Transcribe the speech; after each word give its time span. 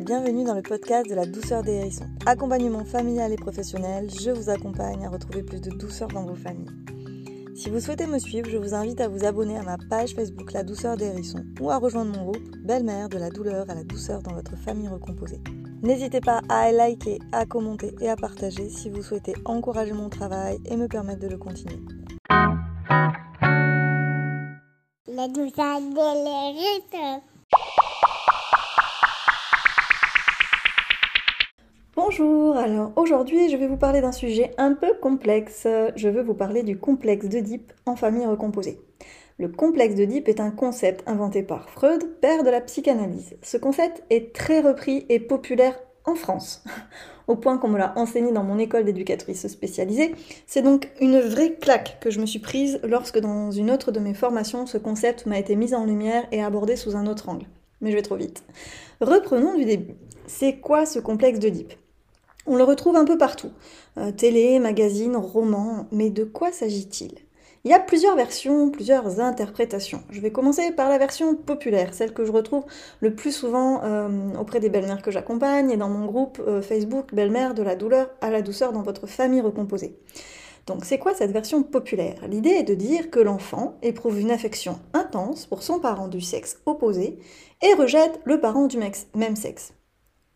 bienvenue 0.00 0.44
dans 0.44 0.54
le 0.54 0.62
podcast 0.62 1.08
de 1.08 1.14
la 1.14 1.24
douceur 1.24 1.62
des 1.62 1.72
hérissons. 1.72 2.06
Accompagnement 2.26 2.84
familial 2.84 3.32
et 3.32 3.36
professionnel, 3.36 4.10
je 4.10 4.30
vous 4.30 4.50
accompagne 4.50 5.06
à 5.06 5.08
retrouver 5.08 5.42
plus 5.42 5.60
de 5.60 5.70
douceur 5.70 6.08
dans 6.08 6.24
vos 6.24 6.34
familles. 6.34 6.70
Si 7.54 7.70
vous 7.70 7.80
souhaitez 7.80 8.06
me 8.06 8.18
suivre, 8.18 8.50
je 8.50 8.58
vous 8.58 8.74
invite 8.74 9.00
à 9.00 9.08
vous 9.08 9.24
abonner 9.24 9.56
à 9.56 9.62
ma 9.62 9.78
page 9.88 10.14
Facebook 10.14 10.52
La 10.52 10.64
douceur 10.64 10.98
des 10.98 11.06
hérissons 11.06 11.44
ou 11.60 11.70
à 11.70 11.78
rejoindre 11.78 12.14
mon 12.14 12.24
groupe 12.24 12.56
Belle-mère 12.58 13.08
de 13.08 13.16
la 13.16 13.30
douleur 13.30 13.70
à 13.70 13.74
la 13.74 13.84
douceur 13.84 14.22
dans 14.22 14.34
votre 14.34 14.56
famille 14.56 14.88
recomposée. 14.88 15.40
N'hésitez 15.82 16.20
pas 16.20 16.42
à 16.50 16.70
liker, 16.72 17.18
à 17.32 17.46
commenter 17.46 17.94
et 18.00 18.10
à 18.10 18.16
partager 18.16 18.68
si 18.68 18.90
vous 18.90 19.02
souhaitez 19.02 19.34
encourager 19.46 19.92
mon 19.92 20.10
travail 20.10 20.58
et 20.66 20.76
me 20.76 20.88
permettre 20.88 21.20
de 21.20 21.28
le 21.28 21.38
continuer. 21.38 21.80
La 25.08 25.28
douceur 25.28 25.80
des 25.80 26.00
hérissons. 26.28 27.22
Bonjour, 32.18 32.56
alors 32.56 32.92
aujourd'hui 32.96 33.50
je 33.50 33.58
vais 33.58 33.66
vous 33.66 33.76
parler 33.76 34.00
d'un 34.00 34.12
sujet 34.12 34.52
un 34.56 34.72
peu 34.72 34.94
complexe. 35.02 35.66
Je 35.96 36.08
veux 36.08 36.22
vous 36.22 36.32
parler 36.32 36.62
du 36.62 36.78
complexe 36.78 37.26
d'Oedipe 37.26 37.72
en 37.84 37.94
famille 37.94 38.24
recomposée. 38.24 38.80
Le 39.38 39.48
complexe 39.48 39.96
d'Oedipe 39.96 40.28
est 40.28 40.40
un 40.40 40.50
concept 40.50 41.06
inventé 41.06 41.42
par 41.42 41.68
Freud, 41.68 42.02
père 42.22 42.42
de 42.42 42.48
la 42.48 42.62
psychanalyse. 42.62 43.36
Ce 43.42 43.58
concept 43.58 44.02
est 44.08 44.34
très 44.34 44.60
repris 44.60 45.04
et 45.10 45.20
populaire 45.20 45.78
en 46.06 46.14
France, 46.14 46.64
au 47.26 47.36
point 47.36 47.58
qu'on 47.58 47.68
me 47.68 47.76
l'a 47.76 47.92
enseigné 47.98 48.32
dans 48.32 48.44
mon 48.44 48.58
école 48.58 48.86
d'éducatrice 48.86 49.46
spécialisée. 49.46 50.14
C'est 50.46 50.62
donc 50.62 50.88
une 51.02 51.20
vraie 51.20 51.56
claque 51.56 51.98
que 52.00 52.10
je 52.10 52.20
me 52.20 52.26
suis 52.26 52.38
prise 52.38 52.80
lorsque 52.82 53.18
dans 53.18 53.50
une 53.50 53.70
autre 53.70 53.92
de 53.92 54.00
mes 54.00 54.14
formations, 54.14 54.64
ce 54.64 54.78
concept 54.78 55.26
m'a 55.26 55.38
été 55.38 55.54
mis 55.54 55.74
en 55.74 55.84
lumière 55.84 56.26
et 56.32 56.42
abordé 56.42 56.76
sous 56.76 56.96
un 56.96 57.06
autre 57.06 57.28
angle. 57.28 57.46
Mais 57.82 57.90
je 57.90 57.96
vais 57.96 58.02
trop 58.02 58.16
vite. 58.16 58.42
Reprenons 59.02 59.54
du 59.54 59.66
début. 59.66 59.96
C'est 60.26 60.56
quoi 60.56 60.86
ce 60.86 60.98
complexe 60.98 61.40
d'Oedipe? 61.40 61.74
On 62.46 62.56
le 62.56 62.64
retrouve 62.64 62.96
un 62.96 63.04
peu 63.04 63.18
partout. 63.18 63.50
Euh, 63.98 64.12
télé, 64.12 64.58
magazine, 64.58 65.16
roman, 65.16 65.86
mais 65.92 66.10
de 66.10 66.24
quoi 66.24 66.52
s'agit-il? 66.52 67.12
Il 67.64 67.70
y 67.70 67.74
a 67.74 67.80
plusieurs 67.80 68.14
versions, 68.14 68.70
plusieurs 68.70 69.18
interprétations. 69.18 70.02
Je 70.10 70.20
vais 70.20 70.30
commencer 70.30 70.70
par 70.70 70.88
la 70.88 70.98
version 70.98 71.34
populaire, 71.34 71.94
celle 71.94 72.14
que 72.14 72.24
je 72.24 72.30
retrouve 72.30 72.64
le 73.00 73.16
plus 73.16 73.32
souvent 73.32 73.82
euh, 73.82 74.08
auprès 74.38 74.60
des 74.60 74.68
belles-mères 74.68 75.02
que 75.02 75.10
j'accompagne 75.10 75.72
et 75.72 75.76
dans 75.76 75.88
mon 75.88 76.06
groupe 76.06 76.40
euh, 76.46 76.62
Facebook 76.62 77.12
Belle-mère 77.12 77.54
de 77.54 77.64
la 77.64 77.74
douleur 77.74 78.08
à 78.20 78.30
la 78.30 78.40
douceur 78.40 78.72
dans 78.72 78.82
votre 78.82 79.08
famille 79.08 79.40
recomposée. 79.40 79.98
Donc 80.68 80.84
c'est 80.84 80.98
quoi 80.98 81.14
cette 81.14 81.32
version 81.32 81.64
populaire? 81.64 82.28
L'idée 82.28 82.50
est 82.50 82.62
de 82.62 82.74
dire 82.74 83.10
que 83.10 83.18
l'enfant 83.18 83.74
éprouve 83.82 84.20
une 84.20 84.30
affection 84.30 84.78
intense 84.92 85.46
pour 85.46 85.64
son 85.64 85.80
parent 85.80 86.06
du 86.06 86.20
sexe 86.20 86.60
opposé 86.66 87.18
et 87.62 87.74
rejette 87.74 88.20
le 88.24 88.38
parent 88.38 88.66
du 88.66 88.78
même 88.78 89.36
sexe. 89.36 89.72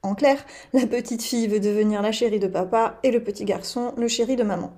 En 0.02 0.14
clair, 0.14 0.44
la 0.72 0.86
petite 0.86 1.22
fille 1.22 1.46
veut 1.46 1.60
devenir 1.60 2.00
la 2.00 2.10
chérie 2.10 2.38
de 2.38 2.46
papa 2.46 2.98
et 3.02 3.10
le 3.10 3.22
petit 3.22 3.44
garçon 3.44 3.92
le 3.98 4.08
chéri 4.08 4.34
de 4.34 4.42
maman. 4.42 4.72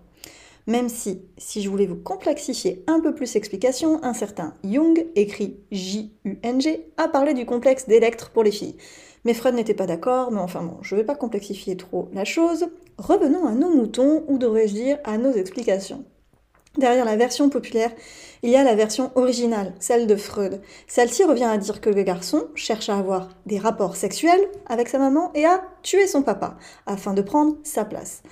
Même 0.67 0.89
si, 0.89 1.23
si 1.39 1.63
je 1.63 1.71
voulais 1.71 1.87
vous 1.87 1.97
complexifier 1.97 2.85
un 2.89 3.01
peu 3.01 3.15
plus 3.15 3.35
l'explication, 3.35 4.03
un 4.03 4.15
certain 4.15 4.55
Jung, 4.65 5.07
écrit 5.15 5.61
J-U-N-G, 5.71 6.89
a 6.97 7.09
parlé 7.09 7.35
du 7.35 7.47
complexe 7.47 7.87
d'Electre 7.87 8.31
pour 8.31 8.43
les 8.43 8.51
filles. 8.51 8.77
Mais 9.25 9.35
Freud 9.35 9.55
n'était 9.55 9.75
pas 9.75 9.87
d'accord, 9.87 10.33
mais 10.33 10.41
enfin 10.41 10.63
bon, 10.63 10.79
je 10.83 10.95
ne 10.95 11.01
vais 11.01 11.07
pas 11.07 11.15
complexifier 11.15 11.77
trop 11.77 12.09
la 12.13 12.25
chose. 12.25 12.67
Revenons 12.99 13.47
à 13.47 13.53
nos 13.53 13.75
moutons, 13.75 14.25
ou 14.27 14.39
devrais-je 14.39 14.75
dire 14.75 14.99
à 15.05 15.19
nos 15.19 15.33
explications. 15.33 16.05
Derrière 16.79 17.05
la 17.05 17.17
version 17.17 17.51
populaire, 17.51 17.91
il 18.43 18.51
y 18.51 18.57
a 18.57 18.65
la 18.65 18.75
version 18.75 19.13
originale, 19.15 19.75
celle 19.79 20.07
de 20.07 20.17
Freud. 20.17 20.63
Celle-ci 20.89 21.23
revient 21.23 21.45
à 21.45 21.59
dire 21.59 21.83
que 21.83 21.91
le 21.91 22.03
garçon 22.03 22.47
cherche 22.55 22.89
à 22.89 22.97
avoir 22.97 23.29
des 23.45 23.59
rapports 23.59 23.95
sexuels 23.95 24.41
avec 24.67 24.89
sa 24.89 24.99
maman 24.99 25.31
et 25.35 25.45
à 25.45 25.63
tuer 25.83 26.07
son 26.07 26.23
papa, 26.23 26.57
afin 26.87 27.13
de 27.13 27.21
prendre 27.21 27.57
sa 27.63 27.85
place. 27.85 28.23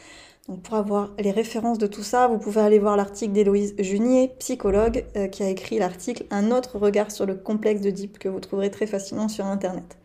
Donc 0.48 0.62
pour 0.62 0.74
avoir 0.74 1.10
les 1.18 1.30
références 1.30 1.78
de 1.78 1.86
tout 1.86 2.02
ça, 2.02 2.28
vous 2.28 2.38
pouvez 2.38 2.62
aller 2.62 2.78
voir 2.78 2.96
l'article 2.96 3.32
d'Héloïse 3.32 3.74
Junier, 3.78 4.32
psychologue, 4.38 5.04
euh, 5.16 5.28
qui 5.28 5.42
a 5.42 5.48
écrit 5.48 5.78
l'article 5.78 6.24
Un 6.30 6.50
autre 6.50 6.78
regard 6.78 7.10
sur 7.10 7.26
le 7.26 7.34
complexe 7.34 7.82
de 7.82 7.90
que 8.18 8.28
vous 8.28 8.40
trouverez 8.40 8.70
très 8.70 8.86
facilement 8.86 9.28
sur 9.28 9.44
Internet. 9.44 9.98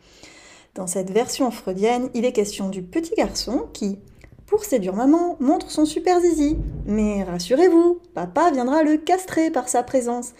Dans 0.74 0.86
cette 0.86 1.10
version 1.10 1.50
freudienne, 1.50 2.10
il 2.12 2.26
est 2.26 2.32
question 2.32 2.68
du 2.68 2.82
petit 2.82 3.14
garçon 3.16 3.66
qui, 3.72 3.98
pour 4.46 4.64
séduire 4.64 4.94
maman, 4.94 5.36
montre 5.40 5.70
son 5.70 5.84
super 5.84 6.20
zizi. 6.20 6.56
Mais 6.86 7.24
rassurez-vous, 7.24 8.00
papa 8.14 8.50
viendra 8.52 8.82
le 8.82 8.96
castrer 8.96 9.50
par 9.50 9.68
sa 9.68 9.82
présence. 9.82 10.32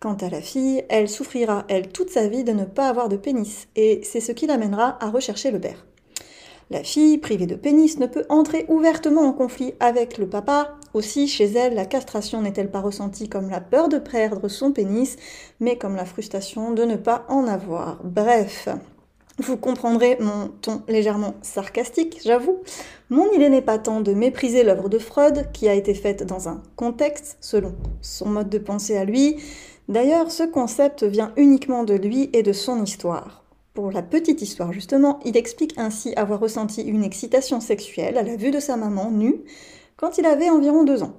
Quant 0.00 0.16
à 0.20 0.30
la 0.30 0.40
fille, 0.40 0.82
elle 0.88 1.08
souffrira, 1.08 1.64
elle, 1.68 1.88
toute 1.88 2.10
sa 2.10 2.26
vie 2.26 2.44
de 2.44 2.52
ne 2.52 2.64
pas 2.64 2.88
avoir 2.88 3.08
de 3.08 3.16
pénis, 3.16 3.68
et 3.76 4.00
c'est 4.02 4.20
ce 4.20 4.32
qui 4.32 4.46
l'amènera 4.46 4.98
à 5.00 5.10
rechercher 5.10 5.52
le 5.52 5.60
père. 5.60 5.86
La 6.70 6.82
fille, 6.82 7.18
privée 7.18 7.46
de 7.46 7.54
pénis, 7.54 7.98
ne 7.98 8.06
peut 8.06 8.24
entrer 8.30 8.64
ouvertement 8.68 9.20
en 9.20 9.32
conflit 9.32 9.74
avec 9.78 10.16
le 10.16 10.26
papa. 10.26 10.78
Aussi, 10.94 11.28
chez 11.28 11.44
elle, 11.44 11.74
la 11.74 11.84
castration 11.84 12.40
n'est-elle 12.40 12.70
pas 12.70 12.80
ressentie 12.80 13.28
comme 13.28 13.50
la 13.50 13.60
peur 13.60 13.88
de 13.88 13.98
perdre 13.98 14.48
son 14.48 14.72
pénis, 14.72 15.16
mais 15.60 15.76
comme 15.76 15.96
la 15.96 16.06
frustration 16.06 16.72
de 16.72 16.84
ne 16.84 16.96
pas 16.96 17.26
en 17.28 17.46
avoir. 17.46 18.00
Bref, 18.02 18.68
vous 19.38 19.56
comprendrez 19.56 20.18
mon 20.20 20.48
ton 20.60 20.82
légèrement 20.88 21.34
sarcastique, 21.42 22.20
j'avoue. 22.24 22.58
Mon 23.10 23.30
idée 23.32 23.48
n'est 23.48 23.62
pas 23.62 23.78
tant 23.78 24.00
de 24.00 24.12
mépriser 24.12 24.62
l'œuvre 24.62 24.88
de 24.88 24.98
Freud, 24.98 25.50
qui 25.52 25.68
a 25.68 25.74
été 25.74 25.94
faite 25.94 26.22
dans 26.24 26.48
un 26.48 26.62
contexte, 26.76 27.38
selon 27.40 27.74
son 28.02 28.28
mode 28.28 28.50
de 28.50 28.58
pensée 28.58 28.96
à 28.96 29.04
lui. 29.04 29.36
D'ailleurs, 29.88 30.30
ce 30.30 30.42
concept 30.42 31.02
vient 31.02 31.32
uniquement 31.36 31.84
de 31.84 31.94
lui 31.94 32.30
et 32.32 32.42
de 32.42 32.52
son 32.52 32.82
histoire. 32.82 33.42
Pour 33.74 33.90
la 33.90 34.02
petite 34.02 34.42
histoire, 34.42 34.72
justement, 34.72 35.18
il 35.24 35.36
explique 35.36 35.78
ainsi 35.78 36.12
avoir 36.14 36.40
ressenti 36.40 36.82
une 36.82 37.02
excitation 37.02 37.60
sexuelle 37.60 38.18
à 38.18 38.22
la 38.22 38.36
vue 38.36 38.50
de 38.50 38.60
sa 38.60 38.76
maman 38.76 39.10
nue 39.10 39.40
quand 39.96 40.18
il 40.18 40.26
avait 40.26 40.50
environ 40.50 40.84
deux 40.84 41.02
ans. 41.02 41.14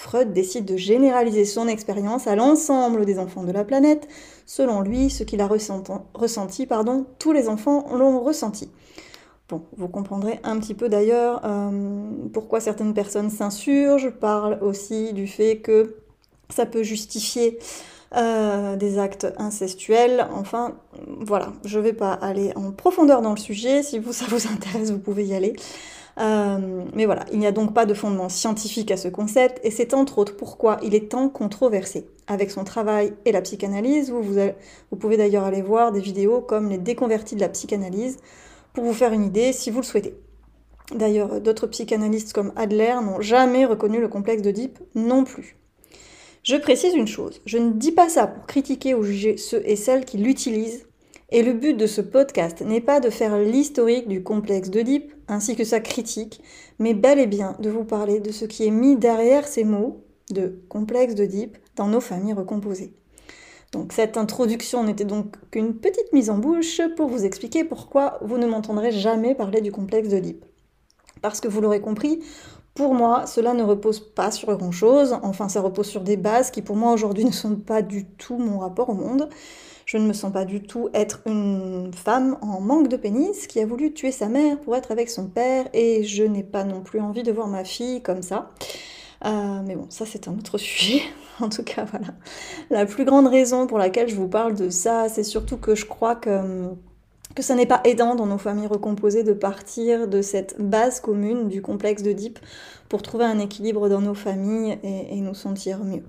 Freud 0.00 0.32
décide 0.32 0.64
de 0.64 0.76
généraliser 0.76 1.44
son 1.44 1.66
expérience 1.66 2.28
à 2.28 2.36
l'ensemble 2.36 3.04
des 3.04 3.18
enfants 3.18 3.42
de 3.42 3.50
la 3.50 3.64
planète. 3.64 4.06
Selon 4.46 4.80
lui, 4.80 5.10
ce 5.10 5.24
qu'il 5.24 5.40
a 5.40 5.48
ressenti, 5.48 6.66
pardon, 6.66 7.04
tous 7.18 7.32
les 7.32 7.48
enfants 7.48 7.84
l'ont 7.96 8.20
ressenti. 8.20 8.70
Bon, 9.48 9.62
vous 9.76 9.88
comprendrez 9.88 10.38
un 10.44 10.60
petit 10.60 10.74
peu 10.74 10.88
d'ailleurs 10.88 11.40
euh, 11.44 12.12
pourquoi 12.32 12.60
certaines 12.60 12.94
personnes 12.94 13.28
s'insurgent. 13.28 14.12
parle 14.12 14.60
aussi 14.62 15.12
du 15.14 15.26
fait 15.26 15.58
que 15.58 15.96
ça 16.48 16.64
peut 16.64 16.84
justifier 16.84 17.58
euh, 18.14 18.76
des 18.76 19.00
actes 19.00 19.26
incestuels. 19.36 20.28
Enfin, 20.32 20.76
voilà, 21.18 21.52
je 21.64 21.80
ne 21.80 21.82
vais 21.82 21.92
pas 21.92 22.12
aller 22.12 22.52
en 22.54 22.70
profondeur 22.70 23.20
dans 23.20 23.32
le 23.32 23.36
sujet. 23.36 23.82
Si 23.82 23.98
vous, 23.98 24.12
ça 24.12 24.26
vous 24.28 24.46
intéresse, 24.46 24.92
vous 24.92 25.00
pouvez 25.00 25.24
y 25.24 25.34
aller. 25.34 25.56
Euh, 26.18 26.84
mais 26.94 27.06
voilà, 27.06 27.24
il 27.32 27.38
n'y 27.38 27.46
a 27.46 27.52
donc 27.52 27.74
pas 27.74 27.86
de 27.86 27.94
fondement 27.94 28.28
scientifique 28.28 28.90
à 28.90 28.96
ce 28.96 29.08
concept, 29.08 29.60
et 29.64 29.70
c'est 29.70 29.94
entre 29.94 30.18
autres 30.18 30.36
pourquoi 30.36 30.78
il 30.82 30.94
est 30.94 31.10
tant 31.10 31.28
controversé. 31.28 32.08
Avec 32.26 32.50
son 32.50 32.64
travail 32.64 33.14
et 33.24 33.32
la 33.32 33.40
psychanalyse, 33.40 34.10
vous, 34.10 34.22
vous, 34.22 34.96
pouvez 34.96 35.16
d'ailleurs 35.16 35.44
aller 35.44 35.62
voir 35.62 35.92
des 35.92 36.00
vidéos 36.00 36.40
comme 36.40 36.68
les 36.68 36.78
déconvertis 36.78 37.36
de 37.36 37.40
la 37.40 37.48
psychanalyse, 37.48 38.18
pour 38.72 38.84
vous 38.84 38.92
faire 38.92 39.12
une 39.12 39.24
idée 39.24 39.52
si 39.52 39.70
vous 39.70 39.80
le 39.80 39.84
souhaitez. 39.84 40.14
D'ailleurs, 40.94 41.40
d'autres 41.40 41.66
psychanalystes 41.66 42.32
comme 42.32 42.52
Adler 42.56 42.94
n'ont 43.02 43.20
jamais 43.20 43.64
reconnu 43.64 44.00
le 44.00 44.08
complexe 44.08 44.42
d'Oedipe 44.42 44.78
non 44.94 45.24
plus. 45.24 45.56
Je 46.42 46.56
précise 46.56 46.94
une 46.94 47.06
chose, 47.06 47.40
je 47.44 47.58
ne 47.58 47.72
dis 47.72 47.92
pas 47.92 48.08
ça 48.08 48.26
pour 48.26 48.46
critiquer 48.46 48.94
ou 48.94 49.02
juger 49.02 49.36
ceux 49.36 49.62
et 49.66 49.76
celles 49.76 50.04
qui 50.04 50.16
l'utilisent 50.18 50.86
et 51.30 51.42
le 51.42 51.52
but 51.52 51.74
de 51.74 51.86
ce 51.86 52.00
podcast 52.00 52.62
n'est 52.62 52.80
pas 52.80 53.00
de 53.00 53.10
faire 53.10 53.38
l'historique 53.38 54.08
du 54.08 54.22
complexe 54.22 54.70
d'Oedipe 54.70 55.12
ainsi 55.28 55.56
que 55.56 55.64
sa 55.64 55.80
critique, 55.80 56.40
mais 56.78 56.94
bel 56.94 57.18
et 57.18 57.26
bien 57.26 57.54
de 57.58 57.68
vous 57.68 57.84
parler 57.84 58.20
de 58.20 58.32
ce 58.32 58.46
qui 58.46 58.66
est 58.66 58.70
mis 58.70 58.96
derrière 58.96 59.46
ces 59.46 59.64
mots 59.64 60.04
de 60.30 60.62
complexe 60.68 61.14
d'Oedipe 61.14 61.58
dans 61.76 61.88
nos 61.88 62.00
familles 62.00 62.32
recomposées. 62.32 62.94
Donc 63.72 63.92
cette 63.92 64.16
introduction 64.16 64.84
n'était 64.84 65.04
donc 65.04 65.36
qu'une 65.50 65.74
petite 65.74 66.12
mise 66.14 66.30
en 66.30 66.38
bouche 66.38 66.80
pour 66.96 67.08
vous 67.08 67.26
expliquer 67.26 67.64
pourquoi 67.64 68.18
vous 68.22 68.38
ne 68.38 68.46
m'entendrez 68.46 68.90
jamais 68.90 69.34
parler 69.34 69.60
du 69.60 69.70
complexe 69.70 70.08
d'Oedipe. 70.08 70.44
Parce 71.20 71.40
que 71.40 71.48
vous 71.48 71.60
l'aurez 71.60 71.80
compris, 71.80 72.20
pour 72.74 72.94
moi, 72.94 73.26
cela 73.26 73.52
ne 73.52 73.64
repose 73.64 74.00
pas 74.00 74.30
sur 74.30 74.56
grand-chose, 74.56 75.18
enfin 75.22 75.48
ça 75.48 75.60
repose 75.60 75.88
sur 75.88 76.00
des 76.00 76.16
bases 76.16 76.50
qui 76.50 76.62
pour 76.62 76.76
moi 76.76 76.92
aujourd'hui 76.92 77.24
ne 77.24 77.32
sont 77.32 77.56
pas 77.56 77.82
du 77.82 78.06
tout 78.06 78.38
mon 78.38 78.60
rapport 78.60 78.88
au 78.88 78.94
monde. 78.94 79.28
Je 79.88 79.96
ne 79.96 80.06
me 80.06 80.12
sens 80.12 80.30
pas 80.30 80.44
du 80.44 80.62
tout 80.62 80.90
être 80.92 81.22
une 81.24 81.92
femme 81.94 82.36
en 82.42 82.60
manque 82.60 82.88
de 82.88 82.98
pénis 82.98 83.46
qui 83.46 83.58
a 83.58 83.64
voulu 83.64 83.94
tuer 83.94 84.12
sa 84.12 84.28
mère 84.28 84.60
pour 84.60 84.76
être 84.76 84.90
avec 84.90 85.08
son 85.08 85.28
père 85.28 85.66
et 85.72 86.04
je 86.04 86.24
n'ai 86.24 86.42
pas 86.42 86.62
non 86.64 86.82
plus 86.82 87.00
envie 87.00 87.22
de 87.22 87.32
voir 87.32 87.46
ma 87.46 87.64
fille 87.64 88.02
comme 88.02 88.20
ça. 88.20 88.50
Euh, 89.24 89.62
mais 89.64 89.76
bon, 89.76 89.86
ça 89.88 90.04
c'est 90.04 90.28
un 90.28 90.34
autre 90.34 90.58
sujet. 90.58 91.00
en 91.40 91.48
tout 91.48 91.62
cas, 91.62 91.86
voilà. 91.86 92.08
La 92.68 92.84
plus 92.84 93.06
grande 93.06 93.28
raison 93.28 93.66
pour 93.66 93.78
laquelle 93.78 94.10
je 94.10 94.14
vous 94.14 94.28
parle 94.28 94.54
de 94.56 94.68
ça, 94.68 95.08
c'est 95.08 95.22
surtout 95.22 95.56
que 95.56 95.74
je 95.74 95.86
crois 95.86 96.16
que 96.16 96.68
que 97.34 97.42
ça 97.42 97.54
n'est 97.54 97.64
pas 97.64 97.80
aidant 97.84 98.14
dans 98.14 98.26
nos 98.26 98.36
familles 98.36 98.66
recomposées 98.66 99.22
de 99.22 99.32
partir 99.32 100.06
de 100.06 100.20
cette 100.20 100.60
base 100.60 101.00
commune 101.00 101.48
du 101.48 101.62
complexe 101.62 102.02
Deep 102.02 102.38
pour 102.90 103.00
trouver 103.00 103.24
un 103.24 103.38
équilibre 103.38 103.88
dans 103.88 104.02
nos 104.02 104.14
familles 104.14 104.78
et, 104.82 105.18
nous 105.22 105.34
sentir 105.34 105.82
mieux. 105.82 106.02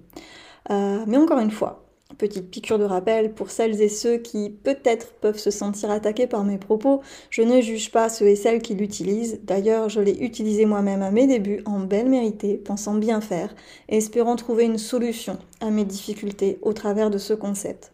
Euh, 0.70 1.04
mais 1.08 1.18
encore 1.18 1.40
une 1.40 1.52
fois, 1.52 1.89
Petite 2.18 2.50
piqûre 2.50 2.80
de 2.80 2.84
rappel 2.84 3.34
pour 3.34 3.50
celles 3.50 3.82
et 3.82 3.88
ceux 3.88 4.18
qui 4.18 4.50
peut-être 4.50 5.14
peuvent 5.22 5.38
se 5.38 5.52
sentir 5.52 5.92
attaqués 5.92 6.28
par 6.28 6.44
mes 6.44 6.58
propos, 6.58 7.02
je 7.30 7.44
ne 7.44 7.62
juge 7.62 7.92
pas 7.92 8.10
ceux 8.10 8.28
et 8.28 8.36
celles 8.36 8.62
qui 8.62 8.74
l'utilisent. 8.74 9.40
D'ailleurs, 9.44 9.88
je 9.90 10.02
l'ai 10.02 10.18
utilisé 10.20 10.66
moi-même 10.66 11.02
à 11.02 11.12
mes 11.12 11.28
débuts 11.28 11.62
en 11.66 11.80
belle 11.80 12.10
méritée, 12.10 12.58
pensant 12.58 12.96
bien 12.96 13.22
faire 13.22 13.56
et 13.88 13.98
espérant 13.98 14.36
trouver 14.36 14.66
une 14.66 14.80
solution 14.80 15.38
à 15.62 15.70
mes 15.70 15.86
difficultés 15.86 16.58
au 16.62 16.74
travers 16.74 17.10
de 17.10 17.20
ce 17.20 17.34
concept. 17.34 17.94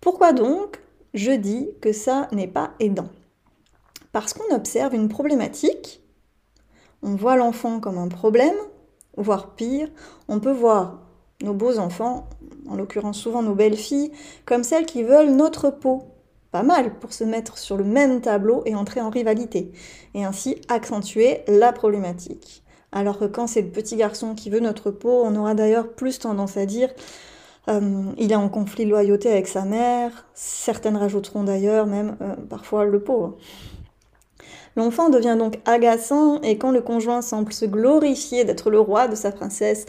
Pourquoi 0.00 0.32
donc 0.32 0.80
je 1.12 1.30
dis 1.30 1.68
que 1.80 1.92
ça 1.92 2.28
n'est 2.32 2.48
pas 2.48 2.72
aidant? 2.80 3.08
Parce 4.10 4.32
qu'on 4.32 4.54
observe 4.54 4.94
une 4.94 5.08
problématique, 5.08 6.02
on 7.02 7.14
voit 7.14 7.36
l'enfant 7.36 7.78
comme 7.78 7.98
un 7.98 8.08
problème, 8.08 8.56
voire 9.16 9.54
pire, 9.54 9.88
on 10.28 10.40
peut 10.40 10.52
voir 10.52 11.02
nos 11.42 11.54
beaux 11.54 11.78
enfants, 11.78 12.28
en 12.68 12.76
l'occurrence 12.76 13.18
souvent 13.18 13.42
nos 13.42 13.54
belles 13.54 13.76
filles, 13.76 14.12
comme 14.44 14.64
celles 14.64 14.86
qui 14.86 15.02
veulent 15.02 15.30
notre 15.30 15.70
peau. 15.70 16.04
Pas 16.50 16.62
mal 16.62 16.98
pour 16.98 17.12
se 17.12 17.24
mettre 17.24 17.58
sur 17.58 17.76
le 17.76 17.84
même 17.84 18.20
tableau 18.20 18.62
et 18.64 18.74
entrer 18.74 19.00
en 19.00 19.10
rivalité, 19.10 19.72
et 20.14 20.24
ainsi 20.24 20.56
accentuer 20.68 21.40
la 21.48 21.72
problématique. 21.72 22.62
Alors 22.92 23.18
que 23.18 23.24
quand 23.24 23.48
c'est 23.48 23.62
le 23.62 23.70
petit 23.70 23.96
garçon 23.96 24.36
qui 24.36 24.50
veut 24.50 24.60
notre 24.60 24.92
peau, 24.92 25.22
on 25.24 25.34
aura 25.34 25.54
d'ailleurs 25.54 25.92
plus 25.94 26.20
tendance 26.20 26.56
à 26.56 26.64
dire 26.64 26.90
euh, 27.68 28.12
il 28.18 28.30
est 28.30 28.36
en 28.36 28.48
conflit 28.48 28.84
de 28.84 28.90
loyauté 28.90 29.30
avec 29.30 29.48
sa 29.48 29.64
mère, 29.64 30.26
certaines 30.34 30.96
rajouteront 30.96 31.44
d'ailleurs 31.44 31.86
même 31.86 32.16
euh, 32.20 32.34
parfois 32.48 32.84
le 32.84 33.02
pauvre. 33.02 33.36
L'enfant 34.76 35.08
devient 35.08 35.36
donc 35.38 35.60
agaçant 35.64 36.40
et 36.42 36.58
quand 36.58 36.72
le 36.72 36.80
conjoint 36.80 37.22
semble 37.22 37.52
se 37.52 37.64
glorifier 37.64 38.44
d'être 38.44 38.70
le 38.70 38.80
roi 38.80 39.08
de 39.08 39.14
sa 39.14 39.30
princesse, 39.30 39.86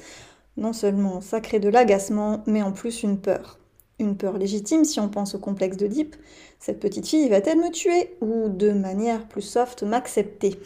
non 0.58 0.74
seulement 0.74 1.22
ça 1.22 1.42
crée 1.42 1.60
de 1.60 1.70
l'agacement, 1.70 2.44
mais 2.48 2.62
en 2.62 2.72
plus 2.72 3.04
une 3.04 3.20
peur. 3.20 3.60
Une 4.00 4.18
peur 4.18 4.38
légitime 4.38 4.84
si 4.84 5.00
on 5.00 5.10
pense 5.10 5.36
au 5.36 5.40
complexe 5.40 5.78
Deep. 5.78 6.16
Cette 6.60 6.80
petite 6.80 7.08
fille 7.08 7.30
va-t-elle 7.30 7.60
me 7.60 7.72
tuer 7.72 8.16
ou 8.22 8.50
de 8.50 8.72
manière 8.72 9.28
plus 9.28 9.42
soft 9.42 9.84
m'accepter? 9.84 10.60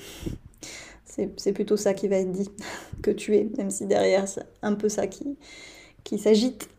C'est 1.35 1.51
plutôt 1.51 1.75
ça 1.75 1.93
qui 1.93 2.07
va 2.07 2.15
être 2.15 2.31
dit 2.31 2.49
que 3.03 3.11
tuer, 3.11 3.51
même 3.57 3.71
si 3.71 3.85
derrière 3.85 4.27
c'est 4.27 4.45
un 4.61 4.73
peu 4.73 4.87
ça 4.87 5.07
qui, 5.07 5.37
s'agite. 6.17 6.69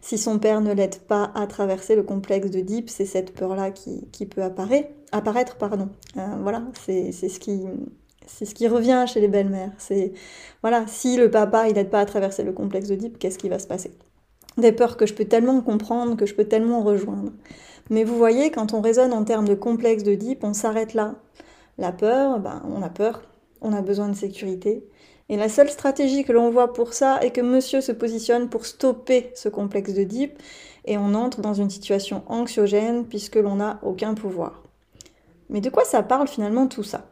Si 0.00 0.16
son 0.16 0.38
père 0.38 0.62
ne 0.62 0.72
l'aide 0.72 0.98
pas 1.00 1.30
à 1.34 1.46
traverser 1.46 1.94
le 1.94 2.02
complexe 2.02 2.50
Deep, 2.50 2.88
c'est 2.88 3.04
cette 3.04 3.34
peur-là 3.34 3.70
qui, 3.70 4.08
qui, 4.10 4.26
peut 4.26 4.42
apparaître. 4.42 4.88
apparaître 5.12 5.56
pardon. 5.56 5.90
Euh, 6.16 6.36
voilà, 6.40 6.62
c'est 6.86 7.12
ce 7.12 7.38
qui 7.38 7.62
c'est 8.30 8.44
ce 8.44 8.54
qui 8.54 8.68
revient 8.68 9.04
chez 9.06 9.20
les 9.20 9.28
belles-mères. 9.28 9.72
C'est 9.78 10.12
voilà, 10.62 10.86
si 10.86 11.16
le 11.16 11.30
papa 11.30 11.68
il 11.68 11.74
n'aide 11.74 11.90
pas 11.90 12.00
à 12.00 12.06
traverser 12.06 12.42
le 12.42 12.52
complexe 12.52 12.88
d'Oedipe, 12.88 13.18
qu'est-ce 13.18 13.38
qui 13.38 13.48
va 13.48 13.58
se 13.58 13.66
passer? 13.66 13.92
Des 14.56 14.72
peurs 14.72 14.96
que 14.96 15.06
je 15.06 15.14
peux 15.14 15.24
tellement 15.24 15.60
comprendre, 15.60 16.16
que 16.16 16.26
je 16.26 16.34
peux 16.34 16.44
tellement 16.44 16.82
rejoindre. 16.82 17.32
Mais 17.90 18.04
vous 18.04 18.16
voyez, 18.16 18.50
quand 18.50 18.72
on 18.72 18.80
raisonne 18.80 19.12
en 19.12 19.24
termes 19.24 19.48
de 19.48 19.54
complexe 19.54 20.02
d'Oedipe, 20.02 20.44
on 20.44 20.54
s'arrête 20.54 20.94
là. 20.94 21.16
La 21.78 21.92
peur, 21.92 22.40
ben, 22.40 22.62
on 22.68 22.82
a 22.82 22.90
peur, 22.90 23.22
on 23.60 23.72
a 23.72 23.82
besoin 23.82 24.08
de 24.08 24.16
sécurité. 24.16 24.86
Et 25.28 25.36
la 25.36 25.48
seule 25.48 25.70
stratégie 25.70 26.24
que 26.24 26.32
l'on 26.32 26.50
voit 26.50 26.72
pour 26.72 26.92
ça 26.92 27.20
est 27.22 27.30
que 27.30 27.40
monsieur 27.40 27.80
se 27.80 27.92
positionne 27.92 28.48
pour 28.48 28.66
stopper 28.66 29.30
ce 29.34 29.48
complexe 29.48 29.94
d'Oedipe 29.94 30.38
et 30.84 30.98
on 30.98 31.14
entre 31.14 31.40
dans 31.40 31.54
une 31.54 31.70
situation 31.70 32.22
anxiogène 32.26 33.06
puisque 33.06 33.36
l'on 33.36 33.56
n'a 33.56 33.78
aucun 33.82 34.14
pouvoir. 34.14 34.62
Mais 35.48 35.60
de 35.60 35.70
quoi 35.70 35.84
ça 35.84 36.02
parle 36.02 36.26
finalement 36.28 36.66
tout 36.66 36.82
ça? 36.82 37.09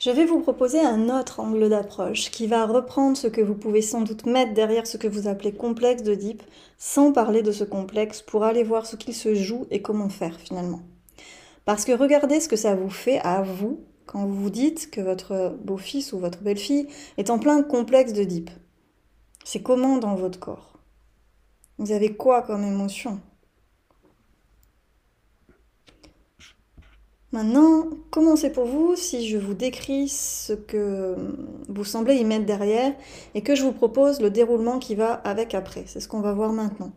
Je 0.00 0.10
vais 0.10 0.24
vous 0.24 0.40
proposer 0.40 0.80
un 0.80 1.10
autre 1.10 1.40
angle 1.40 1.68
d'approche 1.68 2.30
qui 2.30 2.46
va 2.46 2.64
reprendre 2.64 3.18
ce 3.18 3.26
que 3.26 3.42
vous 3.42 3.54
pouvez 3.54 3.82
sans 3.82 4.00
doute 4.00 4.24
mettre 4.24 4.54
derrière 4.54 4.86
ce 4.86 4.96
que 4.96 5.06
vous 5.06 5.28
appelez 5.28 5.52
complexe 5.52 6.02
Deep, 6.02 6.42
sans 6.78 7.12
parler 7.12 7.42
de 7.42 7.52
ce 7.52 7.64
complexe, 7.64 8.22
pour 8.22 8.44
aller 8.44 8.62
voir 8.62 8.86
ce 8.86 8.96
qu'il 8.96 9.14
se 9.14 9.34
joue 9.34 9.66
et 9.70 9.82
comment 9.82 10.08
faire 10.08 10.40
finalement. 10.40 10.80
Parce 11.66 11.84
que 11.84 11.92
regardez 11.92 12.40
ce 12.40 12.48
que 12.48 12.56
ça 12.56 12.74
vous 12.74 12.88
fait 12.88 13.20
à 13.20 13.42
vous 13.42 13.84
quand 14.06 14.24
vous 14.24 14.34
vous 14.34 14.50
dites 14.50 14.90
que 14.90 15.02
votre 15.02 15.54
beau-fils 15.62 16.14
ou 16.14 16.18
votre 16.18 16.40
belle-fille 16.40 16.88
est 17.18 17.28
en 17.28 17.38
plein 17.38 17.62
complexe 17.62 18.14
Deep. 18.14 18.48
C'est 19.44 19.62
comment 19.62 19.98
dans 19.98 20.14
votre 20.14 20.40
corps? 20.40 20.78
Vous 21.76 21.92
avez 21.92 22.16
quoi 22.16 22.40
comme 22.40 22.64
émotion? 22.64 23.20
Maintenant, 27.32 27.84
comment 28.10 28.34
c'est 28.34 28.50
pour 28.50 28.64
vous 28.64 28.96
si 28.96 29.28
je 29.28 29.38
vous 29.38 29.54
décris 29.54 30.08
ce 30.08 30.52
que 30.52 31.14
vous 31.68 31.84
semblez 31.84 32.16
y 32.16 32.24
mettre 32.24 32.44
derrière 32.44 32.92
et 33.34 33.42
que 33.42 33.54
je 33.54 33.62
vous 33.62 33.72
propose 33.72 34.20
le 34.20 34.30
déroulement 34.30 34.80
qui 34.80 34.96
va 34.96 35.12
avec 35.12 35.54
après? 35.54 35.84
C'est 35.86 36.00
ce 36.00 36.08
qu'on 36.08 36.20
va 36.20 36.32
voir 36.32 36.52
maintenant. 36.52 36.90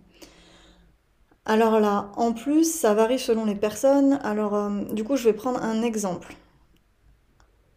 Alors 1.46 1.80
là, 1.80 2.12
en 2.16 2.32
plus, 2.32 2.64
ça 2.64 2.94
varie 2.94 3.20
selon 3.20 3.46
les 3.46 3.56
personnes. 3.56 4.20
Alors, 4.24 4.56
euh, 4.56 4.70
du 4.94 5.04
coup, 5.04 5.18
je 5.18 5.26
vais 5.26 5.34
prendre 5.34 5.62
un 5.62 5.84
exemple. 5.84 6.36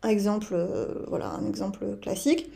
Un 0.02 0.08
exemple, 0.08 0.52
euh, 0.52 1.04
voilà, 1.08 1.30
un 1.30 1.46
exemple 1.46 1.84
classique. 2.00 2.50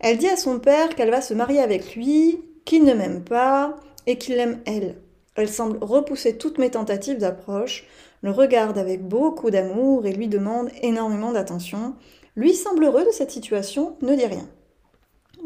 Elle 0.00 0.18
dit 0.18 0.28
à 0.28 0.36
son 0.36 0.58
père 0.58 0.96
qu'elle 0.96 1.10
va 1.10 1.20
se 1.20 1.34
marier 1.34 1.60
avec 1.60 1.94
lui, 1.94 2.40
qu'il 2.64 2.84
ne 2.84 2.94
m'aime 2.94 3.22
pas 3.22 3.76
et 4.06 4.18
qu'il 4.18 4.36
l'aime 4.36 4.60
elle. 4.64 4.96
Elle 5.36 5.48
semble 5.48 5.78
repousser 5.80 6.38
toutes 6.38 6.58
mes 6.58 6.70
tentatives 6.70 7.18
d'approche, 7.18 7.84
le 8.24 8.30
regarde 8.30 8.78
avec 8.78 9.06
beaucoup 9.06 9.50
d'amour 9.50 10.06
et 10.06 10.12
lui 10.14 10.28
demande 10.28 10.70
énormément 10.80 11.30
d'attention. 11.32 11.94
Lui 12.36 12.54
semble 12.54 12.84
heureux 12.84 13.04
de 13.04 13.10
cette 13.10 13.30
situation, 13.30 13.98
ne 14.00 14.14
dit 14.14 14.24
rien. 14.24 14.48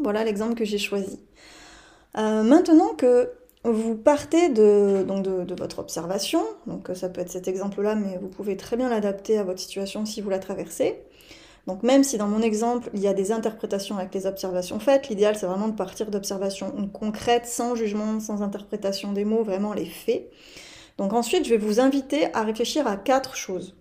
Voilà 0.01 0.23
l'exemple 0.23 0.55
que 0.55 0.63
j'ai 0.63 0.77
choisi. 0.77 1.19
Euh, 2.17 2.41
maintenant 2.41 2.93
que 2.95 3.33
vous 3.65 3.95
partez 3.95 4.47
de, 4.47 5.03
donc 5.05 5.23
de, 5.23 5.55
votre 5.55 5.79
observation, 5.79 6.41
donc 6.67 6.89
ça 6.93 7.09
peut 7.09 7.19
être 7.19 7.29
cet 7.29 7.49
exemple-là, 7.49 7.95
mais 7.95 8.17
vous 8.17 8.29
pouvez 8.29 8.55
très 8.55 8.77
bien 8.77 8.87
l'adapter 8.87 9.37
à 9.37 9.43
votre 9.43 9.59
situation 9.59 10.05
si 10.05 10.21
vous 10.21 10.29
la 10.29 10.39
traversez. 10.39 11.03
Donc 11.67 11.83
même 11.83 12.05
si 12.05 12.17
dans 12.17 12.29
mon 12.29 12.41
exemple, 12.41 12.89
il 12.93 13.01
y 13.01 13.07
a 13.07 13.13
des 13.13 13.33
interprétations 13.33 13.97
avec 13.97 14.13
les 14.15 14.25
observations 14.25 14.79
faites, 14.79 15.09
l'idéal 15.09 15.35
c'est 15.35 15.47
vraiment 15.47 15.67
de 15.67 15.75
partir 15.75 16.09
d'observations 16.09 16.71
concrètes, 16.93 17.45
sans 17.45 17.75
jugement, 17.75 18.21
sans 18.21 18.41
interprétation 18.41 19.11
des 19.11 19.25
mots, 19.25 19.43
vraiment 19.43 19.73
les 19.73 19.85
faits. 19.85 20.31
Donc 20.99 21.13
ensuite, 21.13 21.45
je 21.45 21.51
vais 21.51 21.57
vous 21.57 21.79
inviter 21.79 22.27
à 22.35 22.43
réfléchir 22.43 22.85
à 22.85 22.97
quatre 22.97 23.37
choses. 23.37 23.73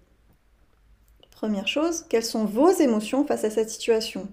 Première 1.33 1.67
chose, 1.67 2.07
quelles 2.09 2.25
sont 2.25 2.45
vos 2.45 2.71
émotions 2.71 3.27
face 3.27 3.43
à 3.43 3.51
cette 3.51 3.71
situation? 3.71 4.29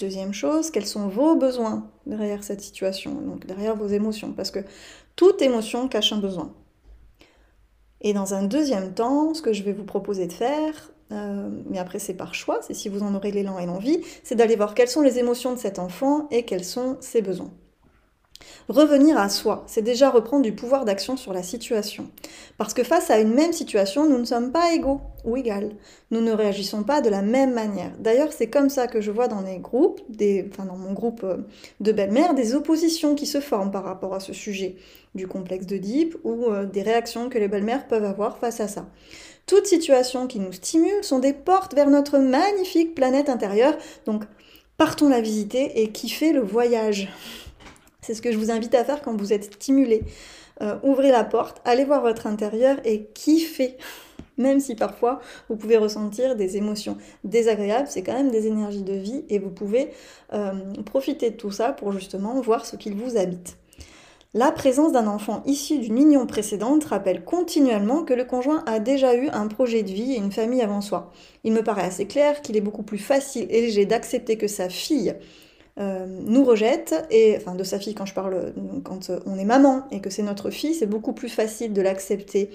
Deuxième 0.00 0.34
chose, 0.34 0.72
quels 0.72 0.86
sont 0.86 1.06
vos 1.06 1.36
besoins 1.36 1.88
derrière 2.06 2.42
cette 2.42 2.60
situation, 2.60 3.12
donc 3.12 3.46
derrière 3.46 3.76
vos 3.76 3.86
émotions, 3.86 4.32
parce 4.32 4.50
que 4.50 4.58
toute 5.14 5.40
émotion 5.40 5.86
cache 5.86 6.12
un 6.12 6.18
besoin. 6.18 6.52
Et 8.00 8.12
dans 8.12 8.34
un 8.34 8.42
deuxième 8.42 8.92
temps, 8.92 9.32
ce 9.32 9.40
que 9.40 9.52
je 9.52 9.62
vais 9.62 9.72
vous 9.72 9.84
proposer 9.84 10.26
de 10.26 10.32
faire, 10.32 10.90
euh, 11.12 11.48
mais 11.70 11.78
après 11.78 12.00
c'est 12.00 12.14
par 12.14 12.34
choix, 12.34 12.62
c'est 12.62 12.74
si 12.74 12.88
vous 12.88 13.04
en 13.04 13.14
aurez 13.14 13.30
l'élan 13.30 13.60
et 13.60 13.66
l'envie, 13.66 14.00
c'est 14.24 14.34
d'aller 14.34 14.56
voir 14.56 14.74
quelles 14.74 14.88
sont 14.88 15.02
les 15.02 15.20
émotions 15.20 15.52
de 15.52 15.58
cet 15.60 15.78
enfant 15.78 16.26
et 16.32 16.44
quels 16.44 16.64
sont 16.64 16.96
ses 17.00 17.22
besoins. 17.22 17.52
Revenir 18.68 19.16
à 19.16 19.30
soi, 19.30 19.64
c'est 19.66 19.82
déjà 19.82 20.10
reprendre 20.10 20.42
du 20.42 20.52
pouvoir 20.52 20.84
d'action 20.84 21.16
sur 21.16 21.32
la 21.32 21.42
situation. 21.42 22.10
Parce 22.58 22.74
que 22.74 22.82
face 22.82 23.10
à 23.10 23.18
une 23.18 23.32
même 23.32 23.52
situation, 23.52 24.08
nous 24.08 24.18
ne 24.18 24.24
sommes 24.24 24.52
pas 24.52 24.74
égaux 24.74 25.00
ou 25.24 25.36
égales. 25.36 25.70
Nous 26.10 26.20
ne 26.20 26.32
réagissons 26.32 26.82
pas 26.82 27.00
de 27.00 27.08
la 27.08 27.22
même 27.22 27.54
manière. 27.54 27.92
D'ailleurs, 27.98 28.32
c'est 28.32 28.48
comme 28.48 28.68
ça 28.68 28.86
que 28.86 29.00
je 29.00 29.10
vois 29.10 29.26
dans 29.26 29.40
les 29.40 29.58
groupes, 29.58 30.02
des, 30.10 30.50
dans 30.66 30.76
mon 30.76 30.92
groupe 30.92 31.24
euh, 31.24 31.38
de 31.80 31.92
belles-mères, 31.92 32.34
des 32.34 32.54
oppositions 32.54 33.14
qui 33.14 33.26
se 33.26 33.40
forment 33.40 33.70
par 33.70 33.84
rapport 33.84 34.14
à 34.14 34.20
ce 34.20 34.32
sujet 34.34 34.76
du 35.14 35.26
complexe 35.26 35.66
Deep 35.66 36.16
ou 36.24 36.46
euh, 36.46 36.66
des 36.66 36.82
réactions 36.82 37.30
que 37.30 37.38
les 37.38 37.48
belles-mères 37.48 37.88
peuvent 37.88 38.04
avoir 38.04 38.38
face 38.38 38.60
à 38.60 38.68
ça. 38.68 38.86
Toutes 39.46 39.66
situations 39.66 40.26
qui 40.26 40.40
nous 40.40 40.52
stimulent 40.52 41.02
sont 41.02 41.20
des 41.20 41.32
portes 41.32 41.74
vers 41.74 41.88
notre 41.88 42.18
magnifique 42.18 42.94
planète 42.94 43.30
intérieure, 43.30 43.78
donc 44.04 44.24
partons 44.76 45.08
la 45.08 45.22
visiter 45.22 45.80
et 45.80 45.90
kiffer 45.90 46.32
le 46.32 46.42
voyage. 46.42 47.08
C'est 48.08 48.14
ce 48.14 48.22
que 48.22 48.32
je 48.32 48.38
vous 48.38 48.50
invite 48.50 48.74
à 48.74 48.84
faire 48.84 49.02
quand 49.02 49.14
vous 49.14 49.34
êtes 49.34 49.52
stimulé. 49.52 50.02
Euh, 50.62 50.76
ouvrez 50.82 51.10
la 51.10 51.24
porte, 51.24 51.60
allez 51.66 51.84
voir 51.84 52.00
votre 52.00 52.26
intérieur 52.26 52.78
et 52.86 53.04
kiffez. 53.12 53.76
Même 54.38 54.60
si 54.60 54.74
parfois 54.74 55.20
vous 55.50 55.56
pouvez 55.56 55.76
ressentir 55.76 56.34
des 56.34 56.56
émotions 56.56 56.96
désagréables, 57.24 57.86
c'est 57.86 58.02
quand 58.02 58.14
même 58.14 58.30
des 58.30 58.46
énergies 58.46 58.82
de 58.82 58.94
vie 58.94 59.26
et 59.28 59.38
vous 59.38 59.50
pouvez 59.50 59.90
euh, 60.32 60.52
profiter 60.86 61.28
de 61.28 61.36
tout 61.36 61.50
ça 61.50 61.72
pour 61.72 61.92
justement 61.92 62.40
voir 62.40 62.64
ce 62.64 62.76
qu'il 62.76 62.94
vous 62.94 63.18
habite. 63.18 63.58
La 64.32 64.52
présence 64.52 64.92
d'un 64.92 65.06
enfant 65.06 65.42
issu 65.44 65.78
d'une 65.78 65.98
union 65.98 66.26
précédente 66.26 66.84
rappelle 66.84 67.26
continuellement 67.26 68.04
que 68.04 68.14
le 68.14 68.24
conjoint 68.24 68.64
a 68.64 68.80
déjà 68.80 69.14
eu 69.16 69.28
un 69.34 69.48
projet 69.48 69.82
de 69.82 69.90
vie 69.90 70.14
et 70.14 70.16
une 70.16 70.32
famille 70.32 70.62
avant 70.62 70.80
soi. 70.80 71.12
Il 71.44 71.52
me 71.52 71.62
paraît 71.62 71.82
assez 71.82 72.06
clair 72.06 72.40
qu'il 72.40 72.56
est 72.56 72.62
beaucoup 72.62 72.82
plus 72.82 72.96
facile 72.96 73.48
et 73.50 73.60
léger 73.60 73.84
d'accepter 73.84 74.38
que 74.38 74.48
sa 74.48 74.70
fille 74.70 75.14
euh, 75.78 76.06
nous 76.08 76.44
rejette, 76.44 77.06
et 77.10 77.36
enfin 77.36 77.54
de 77.54 77.64
sa 77.64 77.78
fille 77.78 77.94
quand 77.94 78.06
je 78.06 78.14
parle, 78.14 78.52
quand 78.84 79.10
on 79.26 79.38
est 79.38 79.44
maman 79.44 79.84
et 79.90 80.00
que 80.00 80.10
c'est 80.10 80.22
notre 80.22 80.50
fille, 80.50 80.74
c'est 80.74 80.86
beaucoup 80.86 81.12
plus 81.12 81.28
facile 81.28 81.72
de 81.72 81.80
l'accepter 81.82 82.50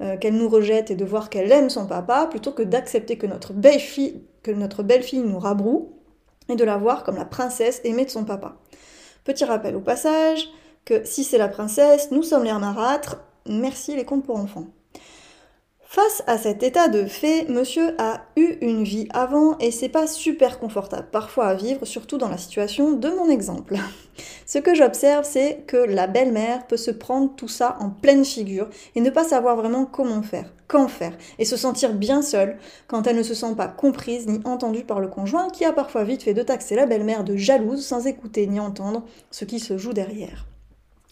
euh, 0.00 0.16
qu'elle 0.16 0.34
nous 0.34 0.48
rejette 0.48 0.90
et 0.90 0.94
de 0.94 1.04
voir 1.04 1.30
qu'elle 1.30 1.50
aime 1.50 1.70
son 1.70 1.86
papa, 1.86 2.26
plutôt 2.30 2.52
que 2.52 2.62
d'accepter 2.62 3.16
que 3.16 3.26
notre 3.26 3.52
belle-fille 3.52 4.22
que 4.42 4.50
notre 4.50 4.82
belle-fille 4.82 5.20
nous 5.20 5.38
rabroue 5.38 5.92
et 6.48 6.56
de 6.56 6.64
la 6.64 6.76
voir 6.76 7.04
comme 7.04 7.16
la 7.16 7.24
princesse 7.24 7.80
aimée 7.84 8.04
de 8.04 8.10
son 8.10 8.24
papa. 8.24 8.56
Petit 9.24 9.44
rappel 9.44 9.74
au 9.74 9.80
passage, 9.80 10.48
que 10.84 11.04
si 11.04 11.24
c'est 11.24 11.38
la 11.38 11.48
princesse, 11.48 12.10
nous 12.10 12.22
sommes 12.22 12.44
les 12.44 12.52
marâtres, 12.52 13.18
merci 13.46 13.96
les 13.96 14.04
contes 14.04 14.24
pour 14.24 14.36
enfants. 14.36 14.66
Face 15.90 16.22
à 16.26 16.36
cet 16.36 16.62
état 16.62 16.88
de 16.88 17.06
fait, 17.06 17.48
monsieur 17.48 17.94
a 17.96 18.20
eu 18.36 18.58
une 18.60 18.84
vie 18.84 19.08
avant 19.08 19.56
et 19.56 19.70
c'est 19.70 19.88
pas 19.88 20.06
super 20.06 20.58
confortable 20.58 21.08
parfois 21.10 21.46
à 21.46 21.54
vivre, 21.54 21.86
surtout 21.86 22.18
dans 22.18 22.28
la 22.28 22.36
situation 22.36 22.92
de 22.92 23.08
mon 23.08 23.30
exemple. 23.30 23.74
Ce 24.46 24.58
que 24.58 24.74
j'observe, 24.74 25.24
c'est 25.24 25.64
que 25.66 25.78
la 25.78 26.06
belle-mère 26.06 26.66
peut 26.66 26.76
se 26.76 26.90
prendre 26.90 27.34
tout 27.34 27.48
ça 27.48 27.78
en 27.80 27.88
pleine 27.88 28.26
figure 28.26 28.68
et 28.96 29.00
ne 29.00 29.08
pas 29.08 29.24
savoir 29.24 29.56
vraiment 29.56 29.86
comment 29.86 30.20
faire, 30.20 30.52
quand 30.66 30.88
faire, 30.88 31.16
et 31.38 31.46
se 31.46 31.56
sentir 31.56 31.94
bien 31.94 32.20
seule 32.20 32.58
quand 32.86 33.06
elle 33.06 33.16
ne 33.16 33.22
se 33.22 33.32
sent 33.32 33.54
pas 33.56 33.68
comprise 33.68 34.26
ni 34.26 34.42
entendue 34.44 34.84
par 34.84 35.00
le 35.00 35.08
conjoint 35.08 35.48
qui 35.48 35.64
a 35.64 35.72
parfois 35.72 36.04
vite 36.04 36.22
fait 36.22 36.34
de 36.34 36.42
taxer 36.42 36.76
la 36.76 36.84
belle-mère 36.84 37.24
de 37.24 37.34
jalouse 37.34 37.82
sans 37.82 38.06
écouter 38.06 38.46
ni 38.46 38.60
entendre 38.60 39.04
ce 39.30 39.46
qui 39.46 39.58
se 39.58 39.78
joue 39.78 39.94
derrière. 39.94 40.47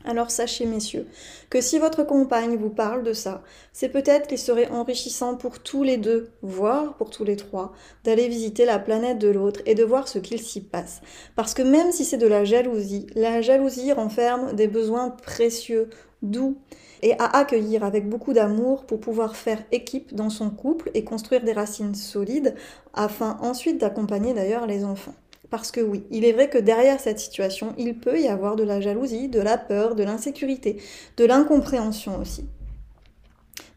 Alors 0.09 0.31
sachez, 0.31 0.67
messieurs, 0.67 1.09
que 1.51 1.61
si 1.61 1.81
votre 1.81 2.05
compagne 2.05 2.57
vous 2.57 2.71
parle 2.71 3.03
de 3.03 3.13
ça, 3.13 3.43
c'est 3.73 3.89
peut-être 3.89 4.29
qu'il 4.29 4.39
serait 4.39 4.71
enrichissant 4.71 5.35
pour 5.35 5.59
tous 5.59 5.83
les 5.83 5.97
deux, 5.97 6.31
voire 6.43 6.95
pour 6.95 7.11
tous 7.11 7.25
les 7.25 7.35
trois, 7.35 7.73
d'aller 8.05 8.29
visiter 8.29 8.67
la 8.67 8.79
planète 8.79 9.19
de 9.19 9.27
l'autre 9.27 9.61
et 9.67 9.75
de 9.75 9.83
voir 9.83 10.07
ce 10.07 10.21
qu'il 10.21 10.41
s'y 10.41 10.61
passe. 10.61 11.01
Parce 11.35 11.55
que 11.55 11.63
même 11.63 11.91
si 11.91 12.05
c'est 12.05 12.19
de 12.19 12.29
la 12.29 12.45
jalousie, 12.45 13.09
la 13.17 13.43
jalousie 13.43 13.93
renferme 13.93 14.55
des 14.55 14.69
besoins 14.69 15.11
précieux, 15.11 15.91
doux, 16.23 16.57
et 17.03 17.15
à 17.19 17.37
accueillir 17.37 17.83
avec 17.83 18.09
beaucoup 18.09 18.33
d'amour 18.33 18.87
pour 18.87 19.01
pouvoir 19.01 19.35
faire 19.35 19.63
équipe 19.73 20.15
dans 20.15 20.31
son 20.31 20.51
couple 20.51 20.91
et 20.95 21.03
construire 21.03 21.43
des 21.43 21.53
racines 21.53 21.97
solides, 21.97 22.55
afin 22.95 23.39
ensuite 23.43 23.81
d'accompagner 23.81 24.35
d'ailleurs 24.35 24.69
les 24.69 24.85
enfants. 24.85 25.15
Parce 25.50 25.71
que 25.71 25.81
oui, 25.81 26.05
il 26.11 26.25
est 26.25 26.33
vrai 26.33 26.50
que 26.50 26.59
derrière 26.59 27.00
cette 27.00 27.19
situation, 27.19 27.75
il 27.79 27.99
peut 27.99 28.21
y 28.21 28.29
avoir 28.29 28.57
de 28.57 28.65
la 28.65 28.81
jalousie, 28.81 29.29
de 29.29 29.41
la 29.41 29.59
peur, 29.59 29.95
de 29.95 30.03
l'insécurité, 30.03 30.83
de 31.17 31.25
l'incompréhension 31.25 32.19
aussi. 32.21 32.47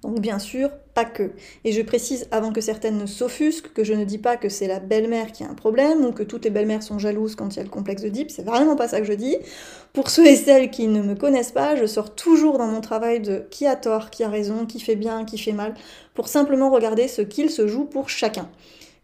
Donc 0.02 0.22
bien 0.22 0.40
sûr, 0.40 0.70
pas 0.94 1.04
que. 1.04 1.32
Et 1.66 1.74
je 1.74 1.82
précise 1.82 2.28
avant 2.32 2.54
que 2.54 2.62
certaines 2.62 2.98
ne 2.98 3.06
s'offusquent 3.06 3.74
que 3.74 3.84
je 3.84 3.94
ne 3.94 4.06
dis 4.06 4.18
pas 4.18 4.38
que 4.38 4.48
c'est 4.48 4.68
la 4.68 4.80
belle-mère 4.80 5.34
qui 5.34 5.44
a 5.44 5.50
un 5.50 5.54
problème 5.54 6.06
ou 6.06 6.14
que 6.14 6.24
toutes 6.24 6.46
les 6.46 6.50
belles-mères 6.50 6.84
sont 6.84 7.00
jalouses 7.00 7.36
quand 7.36 7.54
il 7.54 7.58
y 7.58 7.60
a 7.60 7.64
le 7.64 7.70
complexe 7.70 8.02
de 8.02 8.10
Deep, 8.10 8.32
c'est 8.32 8.44
vraiment 8.46 8.78
pas 8.78 8.88
ça 8.88 9.02
que 9.02 9.08
je 9.08 9.14
dis. 9.14 9.36
Pour 9.92 10.10
ceux 10.10 10.26
et 10.26 10.38
celles 10.38 10.72
qui 10.72 10.88
ne 10.88 11.02
me 11.02 11.16
connaissent 11.16 11.52
pas, 11.52 11.76
je 11.76 11.86
sors 11.86 12.16
toujours 12.16 12.58
dans 12.58 12.68
mon 12.68 12.80
travail 12.80 13.20
de 13.20 13.44
qui 13.52 13.68
a 13.68 13.76
tort, 13.76 14.10
qui 14.10 14.24
a 14.24 14.30
raison, 14.30 14.66
qui 14.66 14.80
fait 14.80 14.96
bien, 14.96 15.26
qui 15.26 15.38
fait 15.38 15.52
mal, 15.52 15.74
pour 16.14 16.30
simplement 16.30 16.70
regarder 16.70 17.10
ce 17.10 17.22
qu'il 17.22 17.50
se 17.50 17.68
joue 17.68 17.84
pour 17.84 18.10
chacun. 18.10 18.50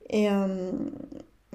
Et, 0.09 0.29
euh, 0.29 0.71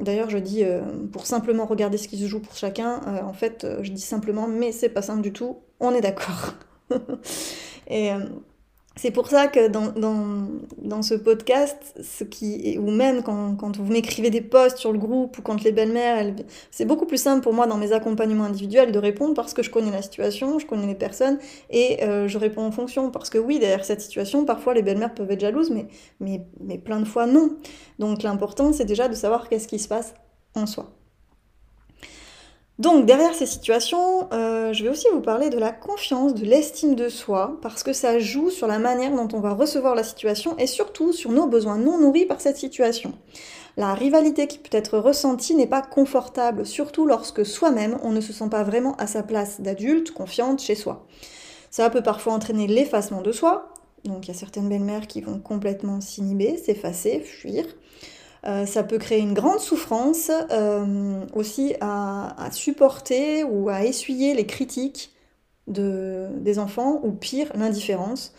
D'ailleurs, 0.00 0.30
je 0.30 0.38
dis 0.38 0.64
euh, 0.64 0.80
pour 1.12 1.26
simplement 1.26 1.66
regarder 1.66 1.98
ce 1.98 2.08
qui 2.08 2.18
se 2.18 2.26
joue 2.26 2.40
pour 2.40 2.56
chacun, 2.56 3.00
euh, 3.06 3.22
en 3.22 3.32
fait, 3.32 3.64
euh, 3.64 3.82
je 3.82 3.92
dis 3.92 4.00
simplement, 4.00 4.48
mais 4.48 4.72
c'est 4.72 4.88
pas 4.88 5.02
simple 5.02 5.20
du 5.20 5.32
tout, 5.32 5.58
on 5.78 5.92
est 5.92 6.00
d'accord. 6.00 6.54
c'est 9.00 9.12
pour 9.12 9.28
ça 9.28 9.46
que 9.46 9.68
dans, 9.68 11.02
ce 11.02 11.14
podcast, 11.14 11.98
ce 12.02 12.22
qui, 12.22 12.76
ou 12.78 12.90
même 12.90 13.22
quand, 13.22 13.56
quand 13.56 13.78
vous 13.78 13.90
m'écrivez 13.90 14.28
des 14.28 14.42
posts 14.42 14.76
sur 14.76 14.92
le 14.92 14.98
groupe 14.98 15.38
ou 15.38 15.42
quand 15.42 15.64
les 15.64 15.72
belles-mères, 15.72 16.34
c'est 16.70 16.84
beaucoup 16.84 17.06
plus 17.06 17.16
simple 17.16 17.42
pour 17.42 17.54
moi 17.54 17.66
dans 17.66 17.78
mes 17.78 17.92
accompagnements 17.92 18.44
individuels 18.44 18.92
de 18.92 18.98
répondre 18.98 19.32
parce 19.32 19.54
que 19.54 19.62
je 19.62 19.70
connais 19.70 19.90
la 19.90 20.02
situation, 20.02 20.58
je 20.58 20.66
connais 20.66 20.86
les 20.86 20.94
personnes 20.94 21.38
et 21.70 22.04
euh, 22.04 22.28
je 22.28 22.36
réponds 22.36 22.62
en 22.62 22.72
fonction. 22.72 23.10
Parce 23.10 23.30
que 23.30 23.38
oui, 23.38 23.58
derrière 23.58 23.86
cette 23.86 24.02
situation, 24.02 24.44
parfois 24.44 24.74
les 24.74 24.82
belles-mères 24.82 25.14
peuvent 25.14 25.30
être 25.30 25.40
jalouses, 25.40 25.70
mais, 25.70 25.86
mais, 26.20 26.42
mais 26.60 26.76
plein 26.76 27.00
de 27.00 27.06
fois 27.06 27.24
non. 27.24 27.56
Donc 27.98 28.22
l'important, 28.22 28.74
c'est 28.74 28.84
déjà 28.84 29.08
de 29.08 29.14
savoir 29.14 29.48
qu'est-ce 29.48 29.66
qui 29.66 29.78
se 29.78 29.88
passe 29.88 30.12
en 30.54 30.66
soi. 30.66 30.99
Donc 32.80 33.04
derrière 33.04 33.34
ces 33.34 33.44
situations, 33.44 34.26
euh, 34.32 34.72
je 34.72 34.82
vais 34.82 34.88
aussi 34.88 35.06
vous 35.12 35.20
parler 35.20 35.50
de 35.50 35.58
la 35.58 35.70
confiance, 35.70 36.34
de 36.34 36.46
l'estime 36.46 36.94
de 36.94 37.10
soi, 37.10 37.58
parce 37.60 37.82
que 37.82 37.92
ça 37.92 38.18
joue 38.18 38.48
sur 38.48 38.66
la 38.66 38.78
manière 38.78 39.14
dont 39.14 39.28
on 39.34 39.40
va 39.40 39.52
recevoir 39.52 39.94
la 39.94 40.02
situation 40.02 40.56
et 40.56 40.66
surtout 40.66 41.12
sur 41.12 41.30
nos 41.30 41.46
besoins 41.46 41.76
non 41.76 41.98
nourris 41.98 42.24
par 42.24 42.40
cette 42.40 42.56
situation. 42.56 43.12
La 43.76 43.92
rivalité 43.92 44.46
qui 44.46 44.56
peut 44.56 44.74
être 44.74 44.96
ressentie 44.96 45.54
n'est 45.54 45.66
pas 45.66 45.82
confortable, 45.82 46.64
surtout 46.64 47.04
lorsque 47.04 47.44
soi-même 47.44 47.98
on 48.02 48.12
ne 48.12 48.22
se 48.22 48.32
sent 48.32 48.48
pas 48.50 48.62
vraiment 48.62 48.96
à 48.96 49.06
sa 49.06 49.22
place 49.22 49.60
d'adulte, 49.60 50.12
confiante 50.12 50.62
chez 50.62 50.74
soi. 50.74 51.06
Ça 51.70 51.90
peut 51.90 52.02
parfois 52.02 52.32
entraîner 52.32 52.66
l'effacement 52.66 53.20
de 53.20 53.30
soi, 53.30 53.74
donc 54.06 54.26
il 54.26 54.28
y 54.28 54.34
a 54.34 54.38
certaines 54.38 54.70
belles-mères 54.70 55.06
qui 55.06 55.20
vont 55.20 55.38
complètement 55.38 56.00
s'inhiber, 56.00 56.56
s'effacer, 56.56 57.20
fuir. 57.20 57.66
Euh, 58.46 58.64
ça 58.64 58.82
peut 58.82 58.98
créer 58.98 59.20
une 59.20 59.34
grande 59.34 59.60
souffrance 59.60 60.30
euh, 60.50 61.24
aussi 61.34 61.74
à, 61.80 62.48
supporter 62.52 63.44
ou 63.44 63.68
à 63.68 63.84
essuyer 63.84 64.34
les 64.34 64.46
critiques 64.46 65.12
de, 65.66 66.28
des 66.36 66.58
enfants 66.58 67.00
ou 67.04 67.12
pire 67.12 67.50
l'indifférence 67.54 68.32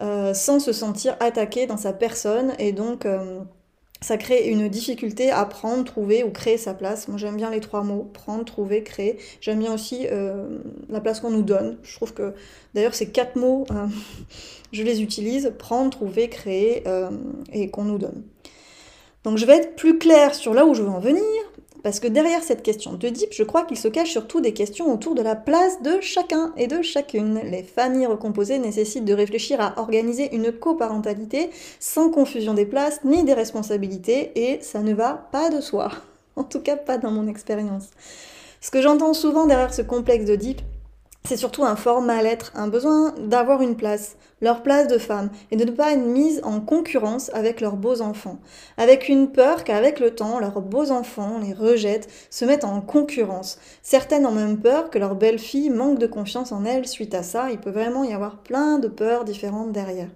euh, 0.00 0.32
sans 0.32 0.58
se 0.58 0.72
sentir 0.72 1.16
attaqué 1.20 1.66
dans 1.66 1.76
sa 1.76 1.92
personne 1.92 2.54
et 2.58 2.72
donc 2.72 3.06
ça 4.00 4.16
crée 4.16 4.48
une 4.48 4.68
difficulté 4.68 5.30
à 5.30 5.44
prendre, 5.44 5.84
trouver 5.84 6.24
ou 6.24 6.30
créer 6.30 6.56
sa 6.56 6.72
place. 6.72 7.06
Moi 7.06 7.18
j'aime 7.18 7.36
bien 7.36 7.50
les 7.50 7.60
trois 7.60 7.82
mots, 7.82 8.10
prendre, 8.14 8.44
trouver, 8.44 8.82
créer. 8.82 9.18
J'aime 9.40 9.58
bien 9.58 9.74
aussi 9.74 10.06
la 10.88 11.00
place 11.00 11.20
qu'on 11.20 11.30
nous 11.30 11.42
donne. 11.42 11.76
Je 11.82 11.94
trouve 11.94 12.14
que 12.14 12.32
d'ailleurs 12.74 12.94
ces 12.94 13.10
quatre 13.10 13.36
mots, 13.36 13.66
je 14.72 14.82
les 14.82 15.02
utilise, 15.02 15.52
prendre, 15.58 15.90
trouver, 15.90 16.28
créer 16.28 16.84
et 17.52 17.70
qu'on 17.70 17.84
nous 17.84 17.98
donne. 17.98 18.24
Donc 19.24 19.38
je 19.38 19.46
vais 19.46 19.56
être 19.56 19.76
plus 19.76 19.98
claire 19.98 20.34
sur 20.34 20.54
là 20.54 20.66
où 20.66 20.74
je 20.74 20.82
veux 20.82 20.88
en 20.88 20.98
venir, 20.98 21.22
parce 21.82 21.98
que 21.98 22.06
derrière 22.06 22.42
cette 22.42 22.62
question 22.62 22.94
Deep, 22.94 23.32
je 23.32 23.42
crois 23.42 23.64
qu'il 23.64 23.76
se 23.76 23.88
cache 23.88 24.10
surtout 24.10 24.40
des 24.40 24.52
questions 24.52 24.92
autour 24.92 25.14
de 25.14 25.22
la 25.22 25.34
place 25.34 25.82
de 25.82 26.00
chacun 26.00 26.52
et 26.56 26.68
de 26.68 26.80
chacune. 26.82 27.40
Les 27.50 27.64
familles 27.64 28.06
recomposées 28.06 28.58
nécessitent 28.58 29.04
de 29.04 29.14
réfléchir 29.14 29.60
à 29.60 29.78
organiser 29.80 30.34
une 30.34 30.52
coparentalité 30.52 31.50
sans 31.80 32.10
confusion 32.10 32.54
des 32.54 32.66
places 32.66 33.00
ni 33.04 33.24
des 33.24 33.34
responsabilités, 33.34 34.30
et 34.36 34.60
ça 34.60 34.80
ne 34.80 34.94
va 34.94 35.28
pas 35.32 35.50
de 35.50 35.60
soi. 35.60 35.90
En 36.34 36.44
tout 36.44 36.60
cas, 36.60 36.76
pas 36.76 36.96
dans 36.96 37.10
mon 37.10 37.26
expérience. 37.26 37.90
Ce 38.62 38.70
que 38.70 38.80
j'entends 38.80 39.12
souvent 39.12 39.44
derrière 39.44 39.74
ce 39.74 39.82
complexe 39.82 40.24
Deep, 40.30 40.62
c'est 41.24 41.36
surtout 41.36 41.64
un 41.64 41.76
fort 41.76 42.02
mal-être, 42.02 42.52
un 42.54 42.66
besoin 42.66 43.14
d'avoir 43.16 43.62
une 43.62 43.76
place, 43.76 44.16
leur 44.40 44.62
place 44.62 44.88
de 44.88 44.98
femme, 44.98 45.30
et 45.50 45.56
de 45.56 45.64
ne 45.64 45.70
pas 45.70 45.92
être 45.92 46.04
mise 46.04 46.40
en 46.42 46.60
concurrence 46.60 47.30
avec 47.32 47.60
leurs 47.60 47.76
beaux 47.76 48.02
enfants, 48.02 48.38
avec 48.76 49.08
une 49.08 49.30
peur 49.30 49.62
qu'avec 49.62 50.00
le 50.00 50.14
temps, 50.14 50.40
leurs 50.40 50.60
beaux 50.60 50.90
enfants 50.90 51.38
les 51.38 51.52
rejettent, 51.52 52.08
se 52.28 52.44
mettent 52.44 52.64
en 52.64 52.80
concurrence. 52.80 53.58
Certaines 53.82 54.26
ont 54.26 54.32
même 54.32 54.58
peur 54.58 54.90
que 54.90 54.98
leur 54.98 55.14
belle-fille 55.14 55.70
manque 55.70 55.98
de 55.98 56.06
confiance 56.06 56.50
en 56.50 56.64
elles 56.64 56.88
suite 56.88 57.14
à 57.14 57.22
ça, 57.22 57.50
il 57.50 57.58
peut 57.58 57.70
vraiment 57.70 58.04
y 58.04 58.12
avoir 58.12 58.38
plein 58.38 58.78
de 58.78 58.88
peurs 58.88 59.24
différentes 59.24 59.72
derrière 59.72 60.08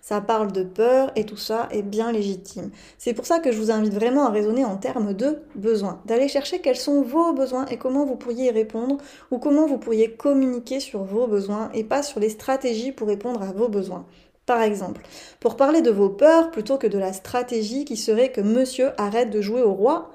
ça 0.00 0.20
parle 0.20 0.52
de 0.52 0.62
peur 0.62 1.10
et 1.16 1.24
tout 1.24 1.36
ça 1.36 1.68
est 1.70 1.82
bien 1.82 2.12
légitime. 2.12 2.70
C'est 2.98 3.14
pour 3.14 3.26
ça 3.26 3.38
que 3.38 3.52
je 3.52 3.58
vous 3.58 3.70
invite 3.70 3.94
vraiment 3.94 4.26
à 4.26 4.30
raisonner 4.30 4.64
en 4.64 4.76
termes 4.76 5.12
de 5.12 5.38
besoins, 5.54 6.00
d'aller 6.06 6.28
chercher 6.28 6.60
quels 6.60 6.76
sont 6.76 7.02
vos 7.02 7.32
besoins 7.32 7.66
et 7.66 7.76
comment 7.76 8.04
vous 8.04 8.16
pourriez 8.16 8.46
y 8.46 8.50
répondre 8.50 8.98
ou 9.30 9.38
comment 9.38 9.66
vous 9.66 9.78
pourriez 9.78 10.12
communiquer 10.12 10.80
sur 10.80 11.04
vos 11.04 11.26
besoins 11.26 11.70
et 11.74 11.84
pas 11.84 12.02
sur 12.02 12.20
les 12.20 12.30
stratégies 12.30 12.92
pour 12.92 13.08
répondre 13.08 13.42
à 13.42 13.52
vos 13.52 13.68
besoins. 13.68 14.06
Par 14.46 14.62
exemple, 14.62 15.02
pour 15.38 15.56
parler 15.56 15.82
de 15.82 15.90
vos 15.90 16.08
peurs 16.08 16.50
plutôt 16.50 16.76
que 16.76 16.86
de 16.86 16.98
la 16.98 17.12
stratégie 17.12 17.84
qui 17.84 17.96
serait 17.96 18.32
que 18.32 18.40
monsieur 18.40 18.90
arrête 19.00 19.30
de 19.30 19.40
jouer 19.40 19.62
au 19.62 19.72
roi, 19.72 20.10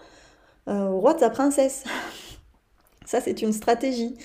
euh, 0.67 0.87
au 0.87 0.99
roi 0.99 1.13
de 1.13 1.19
sa 1.19 1.29
princesse. 1.29 1.83
Ça, 3.05 3.21
c'est 3.21 3.41
une 3.41 3.53
stratégie. 3.53 4.15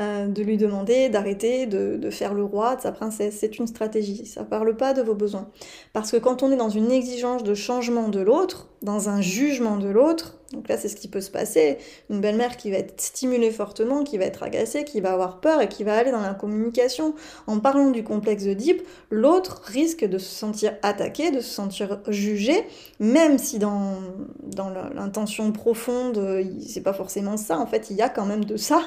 Euh, 0.00 0.28
de 0.28 0.44
lui 0.44 0.56
demander 0.58 1.08
d'arrêter 1.08 1.66
de, 1.66 2.10
faire 2.10 2.32
le 2.32 2.44
roi 2.44 2.76
de 2.76 2.80
sa 2.82 2.92
princesse. 2.92 3.38
C'est 3.40 3.58
une 3.58 3.66
stratégie, 3.66 4.26
ça 4.26 4.44
parle 4.44 4.76
pas 4.76 4.94
de 4.94 5.02
vos 5.02 5.14
besoins. 5.14 5.50
Parce 5.92 6.12
que 6.12 6.18
quand 6.18 6.44
on 6.44 6.52
est 6.52 6.56
dans 6.56 6.68
une 6.68 6.92
exigence 6.92 7.42
de 7.42 7.52
changement 7.54 8.08
de 8.08 8.20
l'autre, 8.20 8.68
dans 8.82 9.08
un 9.08 9.20
jugement 9.20 9.76
de 9.76 9.88
l'autre, 9.88 10.36
donc 10.52 10.68
là 10.68 10.76
c'est 10.76 10.88
ce 10.88 10.96
qui 10.96 11.08
peut 11.08 11.20
se 11.20 11.30
passer, 11.30 11.78
une 12.10 12.20
belle-mère 12.20 12.56
qui 12.56 12.70
va 12.70 12.78
être 12.78 13.00
stimulée 13.00 13.50
fortement, 13.50 14.04
qui 14.04 14.18
va 14.18 14.24
être 14.24 14.42
agacée, 14.42 14.84
qui 14.84 15.00
va 15.00 15.12
avoir 15.12 15.40
peur 15.40 15.60
et 15.60 15.68
qui 15.68 15.84
va 15.84 15.96
aller 15.96 16.10
dans 16.10 16.20
la 16.20 16.34
communication. 16.34 17.14
En 17.46 17.58
parlant 17.58 17.90
du 17.90 18.04
complexe 18.04 18.44
Deep, 18.44 18.82
l'autre 19.10 19.62
risque 19.64 20.04
de 20.04 20.18
se 20.18 20.32
sentir 20.32 20.74
attaqué, 20.82 21.30
de 21.30 21.40
se 21.40 21.50
sentir 21.50 22.00
jugé, 22.08 22.64
même 23.00 23.36
si 23.38 23.58
dans, 23.58 23.96
dans 24.42 24.70
l'intention 24.70 25.50
profonde, 25.52 26.44
c'est 26.66 26.82
pas 26.82 26.94
forcément 26.94 27.36
ça, 27.36 27.58
en 27.58 27.66
fait 27.66 27.90
il 27.90 27.96
y 27.96 28.02
a 28.02 28.08
quand 28.08 28.26
même 28.26 28.44
de 28.44 28.56
ça, 28.56 28.80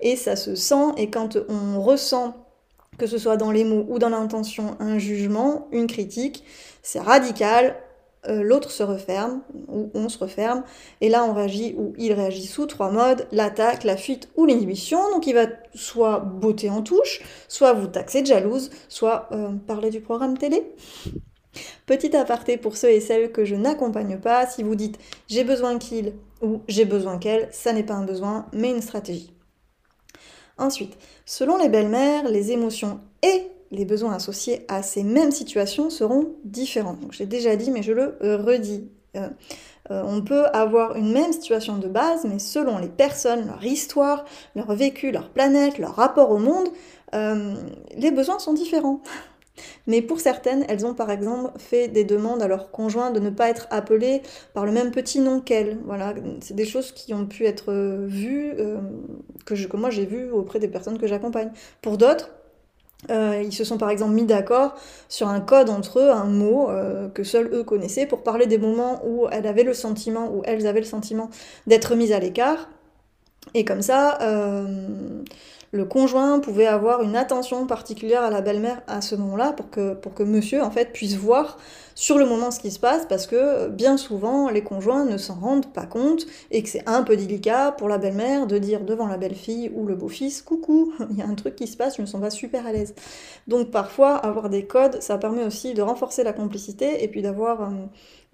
et 0.00 0.16
ça 0.16 0.36
se 0.36 0.54
sent, 0.54 0.92
et 0.96 1.10
quand 1.10 1.38
on 1.48 1.80
ressent, 1.80 2.34
que 2.98 3.06
ce 3.06 3.18
soit 3.18 3.36
dans 3.36 3.50
les 3.50 3.64
mots 3.64 3.84
ou 3.88 3.98
dans 3.98 4.08
l'intention, 4.10 4.76
un 4.78 4.98
jugement, 4.98 5.66
une 5.72 5.88
critique, 5.88 6.44
c'est 6.82 7.00
radical, 7.00 7.76
l'autre 8.28 8.70
se 8.70 8.82
referme, 8.82 9.42
ou 9.68 9.90
on 9.94 10.08
se 10.08 10.18
referme, 10.18 10.62
et 11.00 11.08
là 11.08 11.24
on 11.24 11.32
réagit, 11.32 11.74
ou 11.76 11.92
il 11.98 12.12
réagit 12.12 12.46
sous 12.46 12.66
trois 12.66 12.90
modes, 12.90 13.26
l'attaque, 13.32 13.84
la 13.84 13.96
fuite 13.96 14.28
ou 14.36 14.46
l'inhibition, 14.46 14.98
donc 15.10 15.26
il 15.26 15.34
va 15.34 15.46
soit 15.74 16.20
botter 16.20 16.70
en 16.70 16.82
touche, 16.82 17.22
soit 17.48 17.72
vous 17.72 17.86
taxer 17.86 18.22
de 18.22 18.26
jalouse, 18.26 18.70
soit 18.88 19.28
euh, 19.32 19.50
parler 19.66 19.90
du 19.90 20.00
programme 20.00 20.38
télé. 20.38 20.62
Petit 21.86 22.16
aparté 22.16 22.56
pour 22.56 22.76
ceux 22.76 22.90
et 22.90 23.00
celles 23.00 23.30
que 23.30 23.44
je 23.44 23.54
n'accompagne 23.54 24.18
pas, 24.18 24.46
si 24.46 24.62
vous 24.62 24.74
dites 24.74 24.98
j'ai 25.28 25.44
besoin 25.44 25.78
qu'il 25.78 26.14
ou 26.42 26.62
j'ai 26.68 26.84
besoin 26.84 27.18
qu'elle, 27.18 27.48
ça 27.52 27.72
n'est 27.72 27.84
pas 27.84 27.94
un 27.94 28.04
besoin, 28.04 28.46
mais 28.52 28.70
une 28.70 28.82
stratégie. 28.82 29.32
Ensuite, 30.56 30.96
selon 31.24 31.56
les 31.56 31.68
belles-mères, 31.68 32.28
les 32.28 32.52
émotions 32.52 33.00
et 33.22 33.48
les 33.74 33.84
besoins 33.84 34.14
associés 34.14 34.64
à 34.68 34.82
ces 34.82 35.02
mêmes 35.02 35.32
situations 35.32 35.90
seront 35.90 36.34
différents. 36.44 36.94
Donc 36.94 37.12
j'ai 37.12 37.26
déjà 37.26 37.56
dit, 37.56 37.70
mais 37.70 37.82
je 37.82 37.92
le 37.92 38.16
redis. 38.20 38.88
Euh, 39.16 39.28
euh, 39.90 40.02
on 40.06 40.22
peut 40.22 40.46
avoir 40.46 40.96
une 40.96 41.12
même 41.12 41.32
situation 41.32 41.76
de 41.76 41.88
base, 41.88 42.24
mais 42.24 42.38
selon 42.38 42.78
les 42.78 42.88
personnes, 42.88 43.46
leur 43.46 43.62
histoire, 43.64 44.24
leur 44.56 44.74
vécu, 44.74 45.10
leur 45.10 45.28
planète, 45.28 45.78
leur 45.78 45.94
rapport 45.94 46.30
au 46.30 46.38
monde, 46.38 46.68
euh, 47.14 47.54
les 47.96 48.10
besoins 48.10 48.38
sont 48.38 48.54
différents. 48.54 49.02
Mais 49.86 50.02
pour 50.02 50.18
certaines, 50.18 50.64
elles 50.68 50.84
ont 50.84 50.94
par 50.94 51.12
exemple 51.12 51.52
fait 51.58 51.86
des 51.86 52.02
demandes 52.02 52.42
à 52.42 52.48
leur 52.48 52.72
conjoint 52.72 53.12
de 53.12 53.20
ne 53.20 53.30
pas 53.30 53.48
être 53.50 53.68
appelées 53.70 54.20
par 54.52 54.66
le 54.66 54.72
même 54.72 54.90
petit 54.90 55.20
nom 55.20 55.40
qu'elles. 55.40 55.78
Voilà, 55.84 56.12
c'est 56.40 56.56
des 56.56 56.64
choses 56.64 56.90
qui 56.90 57.14
ont 57.14 57.24
pu 57.26 57.44
être 57.44 57.72
vues, 58.06 58.54
que 59.44 59.76
moi 59.76 59.90
j'ai 59.90 60.06
vues 60.06 60.28
auprès 60.32 60.58
des 60.58 60.66
personnes 60.66 60.98
que 60.98 61.06
j'accompagne. 61.06 61.52
Pour 61.82 61.98
d'autres, 61.98 62.30
euh, 63.10 63.42
ils 63.44 63.52
se 63.52 63.64
sont 63.64 63.78
par 63.78 63.90
exemple 63.90 64.12
mis 64.12 64.24
d'accord 64.24 64.74
sur 65.08 65.28
un 65.28 65.40
code 65.40 65.70
entre 65.70 66.00
eux, 66.00 66.10
un 66.10 66.24
mot 66.24 66.70
euh, 66.70 67.08
que 67.08 67.24
seuls 67.24 67.50
eux 67.52 67.64
connaissaient, 67.64 68.06
pour 68.06 68.22
parler 68.22 68.46
des 68.46 68.58
moments 68.58 69.02
où 69.06 69.26
elles 69.30 69.46
avaient 69.46 69.62
le 69.62 69.74
sentiment, 69.74 70.30
où 70.32 70.42
elles 70.44 70.66
avaient 70.66 70.80
le 70.80 70.86
sentiment 70.86 71.30
d'être 71.66 71.94
mises 71.94 72.12
à 72.12 72.18
l'écart. 72.18 72.68
Et 73.52 73.64
comme 73.64 73.82
ça, 73.82 74.18
euh, 74.22 75.22
le 75.72 75.84
conjoint 75.84 76.40
pouvait 76.40 76.66
avoir 76.66 77.02
une 77.02 77.16
attention 77.16 77.66
particulière 77.66 78.22
à 78.22 78.30
la 78.30 78.40
belle-mère 78.40 78.80
à 78.86 79.00
ce 79.00 79.16
moment-là 79.16 79.52
pour 79.52 79.70
que, 79.70 79.94
pour 79.94 80.14
que 80.14 80.22
monsieur 80.22 80.62
en 80.62 80.70
fait 80.70 80.92
puisse 80.92 81.16
voir 81.16 81.58
sur 81.94 82.18
le 82.18 82.26
moment 82.26 82.50
ce 82.50 82.60
qui 82.60 82.70
se 82.70 82.78
passe 82.78 83.06
parce 83.06 83.26
que 83.26 83.68
bien 83.68 83.96
souvent 83.96 84.48
les 84.48 84.62
conjoints 84.62 85.04
ne 85.04 85.16
s'en 85.16 85.34
rendent 85.34 85.72
pas 85.72 85.86
compte 85.86 86.26
et 86.50 86.62
que 86.62 86.68
c'est 86.68 86.86
un 86.88 87.02
peu 87.02 87.16
délicat 87.16 87.72
pour 87.72 87.88
la 87.88 87.98
belle-mère 87.98 88.46
de 88.46 88.58
dire 88.58 88.80
devant 88.80 89.06
la 89.06 89.16
belle-fille 89.16 89.70
ou 89.74 89.86
le 89.86 89.94
beau-fils 89.94 90.42
coucou, 90.42 90.92
il 91.10 91.16
y 91.16 91.22
a 91.22 91.26
un 91.26 91.34
truc 91.34 91.56
qui 91.56 91.66
se 91.66 91.76
passe, 91.76 91.96
je 91.96 92.02
me 92.02 92.06
sens 92.06 92.20
pas 92.20 92.30
super 92.30 92.66
à 92.66 92.72
l'aise. 92.72 92.94
Donc 93.46 93.70
parfois 93.70 94.16
avoir 94.16 94.50
des 94.50 94.64
codes, 94.64 95.00
ça 95.00 95.18
permet 95.18 95.44
aussi 95.44 95.74
de 95.74 95.82
renforcer 95.82 96.24
la 96.24 96.32
complicité 96.32 97.04
et 97.04 97.08
puis 97.08 97.22
d'avoir 97.22 97.62
euh, 97.62 97.66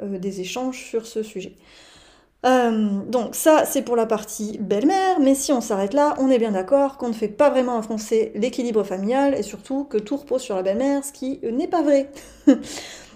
euh, 0.02 0.18
des 0.18 0.40
échanges 0.40 0.84
sur 0.84 1.06
ce 1.06 1.22
sujet. 1.22 1.54
Euh, 2.46 3.02
donc 3.06 3.34
ça, 3.34 3.66
c'est 3.66 3.82
pour 3.82 3.96
la 3.96 4.06
partie 4.06 4.56
belle-mère, 4.58 5.20
mais 5.20 5.34
si 5.34 5.52
on 5.52 5.60
s'arrête 5.60 5.92
là, 5.92 6.14
on 6.18 6.30
est 6.30 6.38
bien 6.38 6.52
d'accord 6.52 6.96
qu'on 6.96 7.08
ne 7.08 7.14
fait 7.14 7.28
pas 7.28 7.50
vraiment 7.50 7.76
enfoncer 7.76 8.32
l'équilibre 8.34 8.82
familial 8.82 9.34
et 9.34 9.42
surtout 9.42 9.84
que 9.84 9.98
tout 9.98 10.16
repose 10.16 10.40
sur 10.40 10.56
la 10.56 10.62
belle-mère, 10.62 11.04
ce 11.04 11.12
qui 11.12 11.38
n'est 11.42 11.68
pas 11.68 11.82
vrai. 11.82 12.10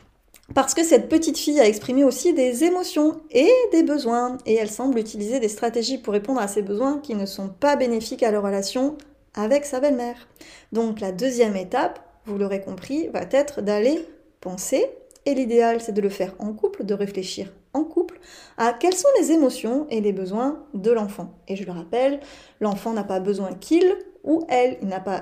Parce 0.52 0.74
que 0.74 0.84
cette 0.84 1.08
petite 1.08 1.38
fille 1.38 1.58
a 1.58 1.66
exprimé 1.66 2.04
aussi 2.04 2.34
des 2.34 2.64
émotions 2.64 3.22
et 3.30 3.50
des 3.72 3.82
besoins, 3.82 4.36
et 4.44 4.54
elle 4.54 4.70
semble 4.70 4.98
utiliser 4.98 5.40
des 5.40 5.48
stratégies 5.48 5.96
pour 5.96 6.12
répondre 6.12 6.40
à 6.40 6.48
ces 6.48 6.60
besoins 6.60 6.98
qui 6.98 7.14
ne 7.14 7.24
sont 7.24 7.48
pas 7.48 7.76
bénéfiques 7.76 8.22
à 8.22 8.30
leur 8.30 8.42
relation 8.42 8.96
avec 9.32 9.64
sa 9.64 9.80
belle-mère. 9.80 10.28
Donc 10.72 11.00
la 11.00 11.12
deuxième 11.12 11.56
étape, 11.56 11.98
vous 12.26 12.36
l'aurez 12.36 12.60
compris, 12.60 13.08
va 13.08 13.22
être 13.30 13.62
d'aller 13.62 14.06
penser, 14.40 14.86
et 15.24 15.34
l'idéal 15.34 15.80
c'est 15.80 15.92
de 15.92 16.02
le 16.02 16.10
faire 16.10 16.34
en 16.38 16.52
couple, 16.52 16.84
de 16.84 16.92
réfléchir 16.92 17.50
en 17.72 17.82
couple 17.82 18.20
à 18.58 18.74
quelles 18.74 18.94
sont 18.94 19.08
les 19.18 19.32
émotions 19.32 19.86
et 19.88 20.02
les 20.02 20.12
besoins 20.12 20.62
de 20.74 20.90
l'enfant. 20.90 21.32
Et 21.48 21.56
je 21.56 21.64
le 21.64 21.72
rappelle, 21.72 22.20
l'enfant 22.60 22.92
n'a 22.92 23.02
pas 23.02 23.18
besoin 23.18 23.54
qu'il 23.54 23.96
ou 24.24 24.44
elle, 24.48 24.78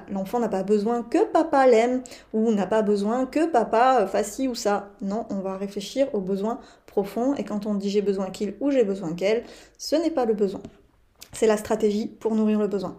l'enfant 0.09 0.39
n'a 0.39 0.49
pas 0.49 0.63
besoin 0.63 1.03
que 1.03 1.25
papa 1.25 1.67
l'aime 1.67 2.03
ou 2.33 2.53
n'a 2.53 2.67
pas 2.67 2.83
besoin 2.83 3.27
que 3.27 3.47
papa 3.47 4.07
fasse 4.07 4.33
ci 4.33 4.49
ou 4.49 4.55
ça. 4.55 4.91
Non, 5.01 5.27
on 5.31 5.41
va 5.41 5.57
réfléchir 5.57 6.09
aux 6.15 6.21
besoins 6.21 6.61
profonds 6.87 7.35
et 7.35 7.45
quand 7.45 7.67
on 7.67 7.75
dit 7.75 7.91
j'ai 7.91 8.03
besoin 8.03 8.31
qu'il 8.31 8.55
ou 8.61 8.71
j'ai 8.71 8.85
besoin 8.85 9.13
qu'elle, 9.15 9.43
ce 9.77 9.97
n'est 9.97 10.11
pas 10.11 10.25
le 10.25 10.35
besoin. 10.35 10.63
C'est 11.33 11.47
la 11.47 11.57
stratégie 11.57 12.07
pour 12.07 12.35
nourrir 12.35 12.59
le 12.59 12.69
besoin. 12.69 12.97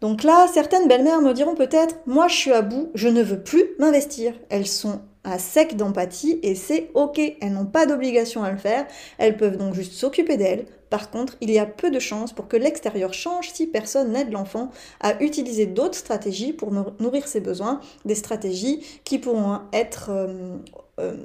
Donc 0.00 0.22
là, 0.22 0.46
certaines 0.52 0.88
belles-mères 0.88 1.22
me 1.22 1.32
diront 1.32 1.54
peut-être, 1.54 1.96
moi 2.06 2.28
je 2.28 2.34
suis 2.34 2.52
à 2.52 2.60
bout, 2.60 2.90
je 2.94 3.08
ne 3.08 3.22
veux 3.22 3.42
plus 3.42 3.64
m'investir. 3.78 4.34
Elles 4.50 4.66
sont 4.66 5.00
à 5.24 5.38
sec 5.38 5.76
d'empathie 5.76 6.38
et 6.42 6.54
c'est 6.54 6.90
ok, 6.94 7.18
elles 7.18 7.52
n'ont 7.52 7.66
pas 7.66 7.86
d'obligation 7.86 8.44
à 8.44 8.50
le 8.50 8.58
faire, 8.58 8.86
elles 9.18 9.36
peuvent 9.36 9.56
donc 9.56 9.74
juste 9.74 9.92
s'occuper 9.92 10.36
d'elles. 10.36 10.66
Par 10.90 11.10
contre, 11.10 11.36
il 11.40 11.50
y 11.50 11.58
a 11.58 11.66
peu 11.66 11.90
de 11.90 11.98
chances 11.98 12.32
pour 12.32 12.46
que 12.46 12.56
l'extérieur 12.56 13.12
change 13.12 13.50
si 13.50 13.66
personne 13.66 14.12
n'aide 14.12 14.30
l'enfant 14.30 14.70
à 15.00 15.20
utiliser 15.22 15.66
d'autres 15.66 15.98
stratégies 15.98 16.52
pour 16.52 16.70
nourrir 17.00 17.26
ses 17.26 17.40
besoins, 17.40 17.80
des 18.04 18.14
stratégies 18.14 18.80
qui 19.02 19.18
pourront 19.18 19.60
être 19.72 20.10
euh, 20.10 20.56
euh, 21.00 21.16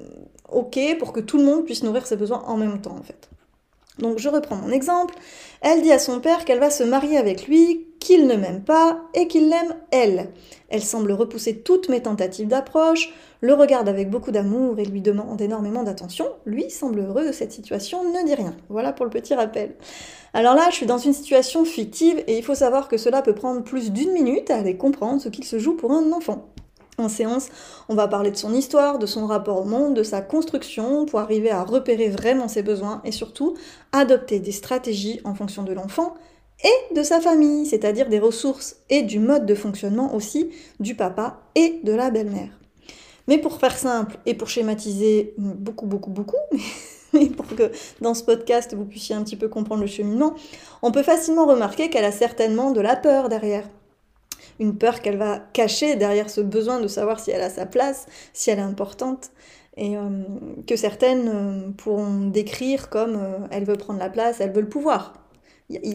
ok 0.51 0.79
pour 0.97 1.13
que 1.13 1.19
tout 1.19 1.37
le 1.37 1.43
monde 1.43 1.65
puisse 1.65 1.83
nourrir 1.83 2.07
ses 2.07 2.15
besoins 2.15 2.43
en 2.47 2.57
même 2.57 2.81
temps 2.81 2.95
en 2.97 3.03
fait. 3.03 3.29
Donc 3.99 4.17
je 4.17 4.29
reprends 4.29 4.55
mon 4.55 4.71
exemple. 4.71 5.13
Elle 5.61 5.81
dit 5.81 5.91
à 5.91 5.99
son 5.99 6.19
père 6.19 6.45
qu'elle 6.45 6.59
va 6.59 6.69
se 6.69 6.83
marier 6.83 7.17
avec 7.17 7.47
lui, 7.47 7.85
qu'il 7.99 8.27
ne 8.27 8.35
m'aime 8.35 8.63
pas 8.63 9.01
et 9.13 9.27
qu'il 9.27 9.49
l'aime 9.49 9.75
elle. 9.91 10.29
Elle 10.69 10.83
semble 10.83 11.11
repousser 11.11 11.57
toutes 11.57 11.89
mes 11.89 12.01
tentatives 12.01 12.47
d'approche, 12.47 13.13
le 13.41 13.53
regarde 13.53 13.87
avec 13.87 14.09
beaucoup 14.09 14.31
d'amour 14.31 14.79
et 14.79 14.85
lui 14.85 15.01
demande 15.01 15.39
énormément 15.41 15.83
d'attention. 15.83 16.25
Lui 16.45 16.69
semble 16.69 16.99
heureux 16.99 17.25
de 17.25 17.31
cette 17.31 17.51
situation, 17.51 18.03
ne 18.03 18.25
dit 18.25 18.35
rien. 18.35 18.55
Voilà 18.69 18.91
pour 18.91 19.05
le 19.05 19.11
petit 19.11 19.33
rappel. 19.33 19.75
Alors 20.33 20.55
là, 20.55 20.67
je 20.69 20.75
suis 20.75 20.85
dans 20.85 20.97
une 20.97 21.13
situation 21.13 21.65
fictive 21.65 22.23
et 22.27 22.37
il 22.37 22.43
faut 22.43 22.55
savoir 22.55 22.87
que 22.87 22.97
cela 22.97 23.21
peut 23.21 23.33
prendre 23.33 23.63
plus 23.63 23.91
d'une 23.91 24.11
minute 24.11 24.51
à 24.51 24.57
aller 24.57 24.77
comprendre 24.77 25.21
ce 25.21 25.29
qu'il 25.29 25.45
se 25.45 25.57
joue 25.57 25.75
pour 25.75 25.91
un 25.91 26.11
enfant. 26.11 26.49
En 26.97 27.07
séance, 27.07 27.47
on 27.87 27.95
va 27.95 28.09
parler 28.09 28.29
de 28.29 28.35
son 28.35 28.53
histoire, 28.53 28.99
de 28.99 29.05
son 29.05 29.25
rapport 29.25 29.61
au 29.61 29.63
monde, 29.63 29.93
de 29.93 30.03
sa 30.03 30.21
construction, 30.21 31.05
pour 31.05 31.19
arriver 31.19 31.49
à 31.49 31.63
repérer 31.63 32.09
vraiment 32.09 32.49
ses 32.49 32.61
besoins 32.61 33.01
et 33.05 33.13
surtout 33.13 33.55
adopter 33.93 34.39
des 34.39 34.51
stratégies 34.51 35.21
en 35.23 35.33
fonction 35.33 35.63
de 35.63 35.71
l'enfant 35.71 36.15
et 36.63 36.93
de 36.93 37.03
sa 37.03 37.21
famille, 37.21 37.65
c'est-à-dire 37.65 38.09
des 38.09 38.19
ressources 38.19 38.77
et 38.89 39.01
du 39.01 39.19
mode 39.19 39.45
de 39.45 39.55
fonctionnement 39.55 40.13
aussi 40.13 40.49
du 40.79 40.95
papa 40.95 41.41
et 41.55 41.79
de 41.83 41.93
la 41.93 42.09
belle-mère. 42.09 42.49
Mais 43.27 43.37
pour 43.37 43.59
faire 43.59 43.77
simple 43.77 44.17
et 44.25 44.33
pour 44.33 44.49
schématiser 44.49 45.33
beaucoup, 45.37 45.85
beaucoup, 45.85 46.09
beaucoup, 46.09 46.35
mais 47.13 47.27
pour 47.27 47.47
que 47.47 47.71
dans 48.01 48.13
ce 48.13 48.23
podcast 48.23 48.73
vous 48.73 48.85
puissiez 48.85 49.15
un 49.15 49.23
petit 49.23 49.35
peu 49.35 49.47
comprendre 49.47 49.81
le 49.81 49.87
cheminement, 49.87 50.33
on 50.81 50.91
peut 50.91 51.03
facilement 51.03 51.45
remarquer 51.45 51.89
qu'elle 51.89 52.05
a 52.05 52.11
certainement 52.11 52.71
de 52.71 52.81
la 52.81 52.95
peur 52.95 53.29
derrière. 53.29 53.67
Une 54.59 54.77
peur 54.77 55.01
qu'elle 55.01 55.17
va 55.17 55.39
cacher 55.53 55.95
derrière 55.95 56.29
ce 56.29 56.41
besoin 56.41 56.81
de 56.81 56.87
savoir 56.87 57.19
si 57.19 57.31
elle 57.31 57.41
a 57.41 57.49
sa 57.49 57.65
place, 57.65 58.07
si 58.33 58.49
elle 58.49 58.59
est 58.59 58.63
importante, 58.63 59.31
et 59.77 59.95
euh, 59.95 60.23
que 60.67 60.75
certaines 60.75 61.29
euh, 61.29 61.69
pourront 61.77 62.27
décrire 62.27 62.89
comme 62.89 63.15
euh, 63.15 63.47
elle 63.51 63.63
veut 63.63 63.77
prendre 63.77 63.99
la 63.99 64.09
place, 64.09 64.41
elle 64.41 64.51
veut 64.51 64.61
le 64.61 64.67
pouvoir 64.67 65.13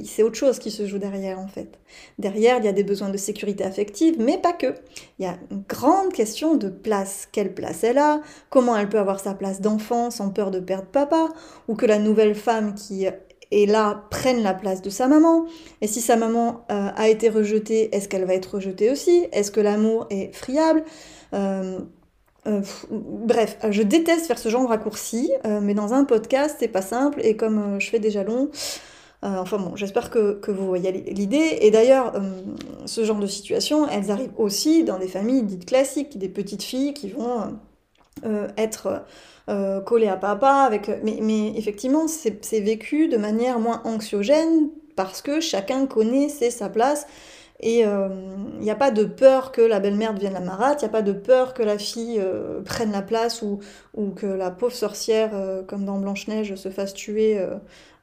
c'est 0.05 0.23
autre 0.23 0.37
chose 0.37 0.59
qui 0.59 0.71
se 0.71 0.87
joue 0.87 0.99
derrière 0.99 1.39
en 1.39 1.49
fait. 1.49 1.79
Derrière, 2.19 2.59
il 2.59 2.65
y 2.65 2.69
a 2.69 2.73
des 2.73 2.85
besoins 2.85 3.09
de 3.11 3.17
sécurité 3.17 3.65
affective, 3.65 4.17
mais 4.19 4.39
pas 4.39 4.53
que. 4.53 4.75
Il 5.19 5.25
y 5.25 5.27
a 5.27 5.37
une 5.51 5.65
grande 5.69 6.13
question 6.13 6.55
de 6.55 6.69
place. 6.69 7.29
Quelle 7.33 7.55
place 7.55 7.83
elle 7.83 7.99
a? 7.99 8.21
Comment 8.51 8.77
elle 8.77 8.89
peut 8.89 8.99
avoir 8.99 9.19
sa 9.19 9.35
place 9.35 9.61
d'enfant 9.61 10.11
sans 10.11 10.31
peur 10.31 10.51
de 10.51 10.61
perdre 10.61 10.87
papa? 10.87 11.29
Ou 11.67 11.75
que 11.75 11.87
la 11.87 11.99
nouvelle 11.99 12.37
femme 12.37 12.75
qui 12.75 13.07
est 13.07 13.67
là 13.67 14.05
prenne 14.11 14.43
la 14.43 14.55
place 14.55 14.81
de 14.81 14.91
sa 14.91 15.09
maman? 15.09 15.47
Et 15.81 15.89
si 15.89 16.01
sa 16.01 16.17
maman 16.17 16.65
euh, 16.71 16.91
a 16.95 17.09
été 17.09 17.29
rejetée, 17.29 17.95
est-ce 17.95 18.09
qu'elle 18.09 18.25
va 18.27 18.35
être 18.35 18.55
rejetée 18.55 18.91
aussi? 18.91 19.27
Est-ce 19.33 19.51
que 19.51 19.61
l'amour 19.61 20.07
est 20.11 20.33
friable? 20.33 20.85
Euh, 21.33 21.81
euh, 22.47 22.61
bref, 22.91 23.59
je 23.71 23.83
déteste 23.83 24.27
faire 24.27 24.39
ce 24.39 24.51
genre 24.51 24.63
de 24.63 24.69
raccourci, 24.69 25.33
mais 25.63 25.75
dans 25.75 25.95
un 25.95 26.05
podcast, 26.05 26.59
c'est 26.61 26.69
pas 26.69 26.83
simple, 26.83 27.21
et 27.25 27.37
comme 27.37 27.81
je 27.81 27.89
fais 27.89 27.99
des 27.99 28.11
jalons, 28.11 28.51
euh, 28.53 28.94
enfin 29.25 29.57
bon, 29.57 29.75
j'espère 29.75 30.11
que, 30.11 30.39
vous 30.51 30.67
voyez 30.67 30.93
l'idée. 30.93 31.59
Et 31.63 31.71
d'ailleurs, 31.71 32.15
euh, 32.15 32.21
ce 32.85 33.05
genre 33.05 33.19
de 33.19 33.27
situation, 33.27 33.89
elles 33.89 34.11
arrivent 34.11 34.35
aussi 34.37 34.85
dans 34.85 34.99
des 34.99 35.09
familles 35.09 35.43
dites 35.43 35.65
classiques, 35.65 36.19
des 36.19 36.29
petites 36.29 36.63
filles 36.63 36.93
qui 36.93 37.09
vont 37.09 37.59
euh, 38.27 38.49
être 38.57 39.05
collées 39.87 40.09
à 40.09 40.17
papa. 40.17 40.65
Avec... 40.67 40.91
Mais, 41.03 41.53
effectivement, 41.57 42.07
c'est 42.07 42.61
vécu 42.61 43.09
de 43.09 43.17
manière 43.17 43.59
moins 43.59 43.81
anxiogène 43.85 44.69
parce 44.95 45.23
que 45.23 45.41
chacun 45.41 45.87
connaît 45.87 46.29
sa 46.29 46.69
place. 46.69 47.07
Et 47.61 47.81
il 47.81 48.61
n'y 48.61 48.71
a 48.71 48.75
pas 48.75 48.91
de 48.91 49.05
peur 49.05 49.53
que 49.53 49.63
la 49.63 49.81
belle-mère 49.81 50.13
devienne 50.13 50.35
la 50.35 50.41
marate, 50.41 50.83
il 50.83 50.85
n'y 50.85 50.91
a 50.91 50.93
pas 50.93 51.03
de 51.03 51.13
peur 51.13 51.55
que 51.55 51.63
la 51.63 51.79
fille 51.79 52.21
prenne 52.65 52.93
la 52.93 53.01
place 53.01 53.43
ou, 53.43 53.61
que 54.17 54.27
la 54.27 54.51
pauvre 54.51 54.75
sorcière, 54.75 55.31
comme 55.67 55.87
dans 55.87 55.99
Blanche-Neige, 55.99 56.57
se 56.57 56.69
fasse 56.69 56.93
tuer 56.93 57.39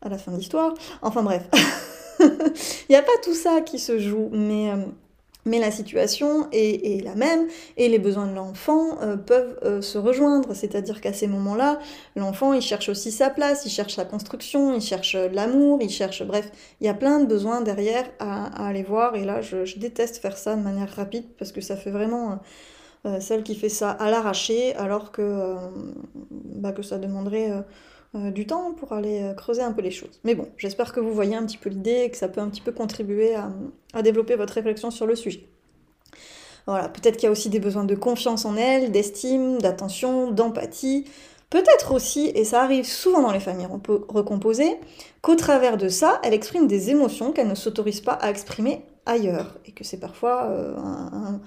à 0.01 0.09
la 0.09 0.17
fin 0.17 0.31
de 0.31 0.37
l'histoire. 0.37 0.73
Enfin 1.01 1.23
bref, 1.23 1.43
il 2.19 2.91
n'y 2.91 2.95
a 2.95 3.01
pas 3.01 3.11
tout 3.23 3.33
ça 3.33 3.61
qui 3.61 3.79
se 3.79 3.99
joue, 3.99 4.29
mais, 4.31 4.71
euh, 4.71 4.77
mais 5.45 5.59
la 5.59 5.71
situation 5.71 6.47
est, 6.51 7.03
la 7.03 7.15
même 7.15 7.47
et 7.77 7.89
les 7.89 7.99
besoins 7.99 8.27
de 8.27 8.33
l'enfant 8.33 9.01
euh, 9.01 9.17
peuvent 9.17 9.57
euh, 9.63 9.81
se 9.81 9.97
rejoindre. 9.97 10.53
C'est-à-dire 10.53 11.01
qu'à 11.01 11.13
ces 11.13 11.27
moments-là, 11.27 11.79
l'enfant, 12.15 12.53
il 12.53 12.61
cherche 12.61 12.89
aussi 12.89 13.11
sa 13.11 13.29
place, 13.29 13.65
il 13.65 13.69
cherche 13.69 13.95
sa 13.95 14.05
construction, 14.05 14.73
il 14.73 14.81
cherche 14.81 15.15
l'amour, 15.15 15.79
il 15.81 15.89
cherche... 15.89 16.23
Bref, 16.23 16.51
il 16.79 16.87
y 16.87 16.89
a 16.89 16.93
plein 16.93 17.19
de 17.19 17.25
besoins 17.25 17.61
derrière 17.61 18.05
à, 18.19 18.67
aller 18.67 18.83
voir. 18.83 19.15
Et 19.15 19.25
là, 19.25 19.41
je, 19.41 19.77
déteste 19.77 20.17
faire 20.17 20.37
ça 20.37 20.55
de 20.55 20.61
manière 20.61 20.93
rapide 20.95 21.25
parce 21.37 21.51
que 21.51 21.61
ça 21.61 21.75
fait 21.75 21.91
vraiment... 21.91 22.39
celle 23.19 23.41
qui 23.41 23.55
fait 23.55 23.69
ça 23.69 23.89
à 23.89 24.11
l'arraché 24.11 24.75
alors 24.75 25.11
que, 25.11 25.55
bah, 26.29 26.71
que 26.71 26.83
ça 26.83 26.99
demanderait 26.99 27.51
du 28.13 28.45
temps 28.45 28.73
pour 28.73 28.91
aller 28.91 29.31
creuser 29.37 29.61
un 29.61 29.71
peu 29.71 29.81
les 29.81 29.91
choses. 29.91 30.19
Mais 30.23 30.35
bon, 30.35 30.47
j'espère 30.57 30.91
que 30.91 30.99
vous 30.99 31.13
voyez 31.13 31.35
un 31.35 31.45
petit 31.45 31.57
peu 31.57 31.69
l'idée 31.69 32.03
et 32.05 32.11
que 32.11 32.17
ça 32.17 32.27
peut 32.27 32.41
un 32.41 32.49
petit 32.49 32.61
peu 32.61 32.71
contribuer 32.71 33.35
à 33.93 34.01
développer 34.01 34.35
votre 34.35 34.53
réflexion 34.53 34.91
sur 34.91 35.05
le 35.05 35.15
sujet. 35.15 35.47
Voilà, 36.67 36.89
peut-être 36.89 37.17
qu'il 37.17 37.25
y 37.25 37.27
a 37.27 37.31
aussi 37.31 37.49
des 37.49 37.59
besoins 37.59 37.83
de 37.83 37.95
confiance 37.95 38.45
en 38.45 38.55
elle, 38.55 38.91
d'estime, 38.91 39.59
d'attention, 39.59 40.31
d'empathie. 40.31 41.05
Peut-être 41.49 41.93
aussi, 41.93 42.31
et 42.33 42.45
ça 42.45 42.61
arrive 42.61 42.85
souvent 42.85 43.21
dans 43.21 43.31
les 43.31 43.39
familles 43.39 43.67
recomposées, 44.07 44.79
qu'au 45.21 45.35
travers 45.35 45.77
de 45.77 45.89
ça, 45.89 46.21
elle 46.23 46.33
exprime 46.33 46.67
des 46.67 46.91
émotions 46.91 47.33
qu'elle 47.33 47.49
ne 47.49 47.55
s'autorise 47.55 47.99
pas 47.99 48.13
à 48.13 48.29
exprimer 48.29 48.85
ailleurs. 49.05 49.57
Et 49.65 49.71
que 49.71 49.83
c'est 49.83 49.99
parfois 49.99 50.45
euh, 50.45 50.77
un, 50.77 51.41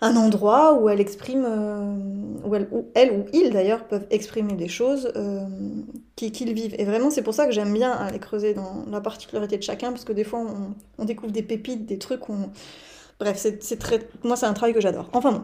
endroit 0.00 0.74
où 0.74 0.88
elle 0.88 1.00
exprime, 1.00 1.44
euh, 1.46 2.60
elle, 2.94 3.12
ou 3.12 3.24
il 3.32 3.50
d'ailleurs 3.50 3.84
peuvent 3.84 4.06
exprimer 4.10 4.54
des 4.54 4.68
choses 4.68 5.12
euh, 5.16 5.44
qu'ils 6.14 6.52
vivent. 6.52 6.76
Et 6.78 6.84
vraiment, 6.84 7.10
c'est 7.10 7.22
pour 7.22 7.34
ça 7.34 7.46
que 7.46 7.52
j'aime 7.52 7.72
bien 7.72 7.90
aller 7.92 8.18
creuser 8.18 8.54
dans 8.54 8.84
la 8.90 9.00
particularité 9.00 9.56
de 9.56 9.62
chacun, 9.62 9.90
parce 9.90 10.04
que 10.04 10.12
des 10.12 10.24
fois, 10.24 10.44
on, 10.98 11.04
découvre 11.04 11.32
des 11.32 11.42
pépites, 11.42 11.86
des 11.86 11.98
trucs 11.98 12.28
on 12.28 12.50
Bref, 13.18 13.36
c'est 13.36 13.78
très... 13.78 14.08
moi 14.22 14.36
c'est 14.36 14.46
un 14.46 14.52
travail 14.52 14.74
que 14.74 14.80
j'adore. 14.80 15.08
Enfin 15.12 15.32
bon. 15.32 15.42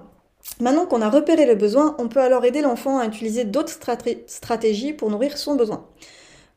Maintenant 0.61 0.87
qu'on 0.87 1.01
a 1.01 1.11
repéré 1.11 1.47
le 1.47 1.55
besoin, 1.55 1.97
on 1.99 2.07
peut 2.07 2.21
alors 2.21 2.45
aider 2.45 2.61
l'enfant 2.61 2.99
à 2.99 3.07
utiliser 3.07 3.45
d'autres 3.45 3.73
stratégies 4.27 4.93
pour 4.93 5.11
nourrir 5.11 5.37
son 5.39 5.57
besoin. 5.57 5.87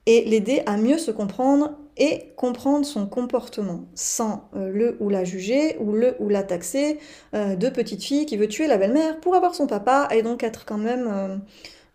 Et 0.06 0.26
l'aider 0.26 0.62
à 0.66 0.78
mieux 0.78 0.98
se 0.98 1.10
comprendre 1.10 1.72
et 1.98 2.32
comprendre 2.36 2.86
son 2.86 3.08
comportement 3.08 3.86
sans 3.96 4.50
euh, 4.56 4.70
le 4.70 4.98
ou 5.00 5.10
la 5.10 5.24
juger 5.24 5.78
ou 5.80 5.92
le 5.94 6.16
ou 6.20 6.30
la 6.30 6.44
taxer 6.44 7.00
euh, 7.34 7.56
de 7.56 7.70
petite 7.70 8.04
fille 8.04 8.26
qui 8.26 8.38
veut 8.38 8.48
tuer 8.48 8.68
la 8.68 8.78
belle-mère 8.78 9.20
pour 9.20 9.36
avoir 9.36 9.56
son 9.56 9.68
papa 9.68 10.08
et 10.12 10.22
donc 10.22 10.44
être 10.44 10.66
quand 10.66 10.78
même 10.78 11.42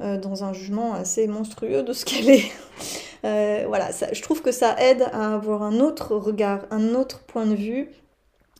euh, 0.00 0.18
dans 0.18 0.42
un 0.42 0.52
jugement 0.52 0.94
assez 0.94 1.28
monstrueux 1.28 1.82
de 1.82 1.92
ce 1.92 2.04
qu'elle 2.04 2.28
est. 2.30 3.66
voilà, 3.66 3.90
je 4.12 4.22
trouve 4.22 4.42
que 4.42 4.50
ça 4.52 4.76
aide 4.80 5.02
à 5.12 5.34
avoir 5.34 5.62
un 5.62 5.78
autre 5.78 6.16
regard, 6.16 6.66
un 6.70 6.94
autre 6.94 7.20
point 7.20 7.46
de 7.46 7.54
vue 7.54 7.88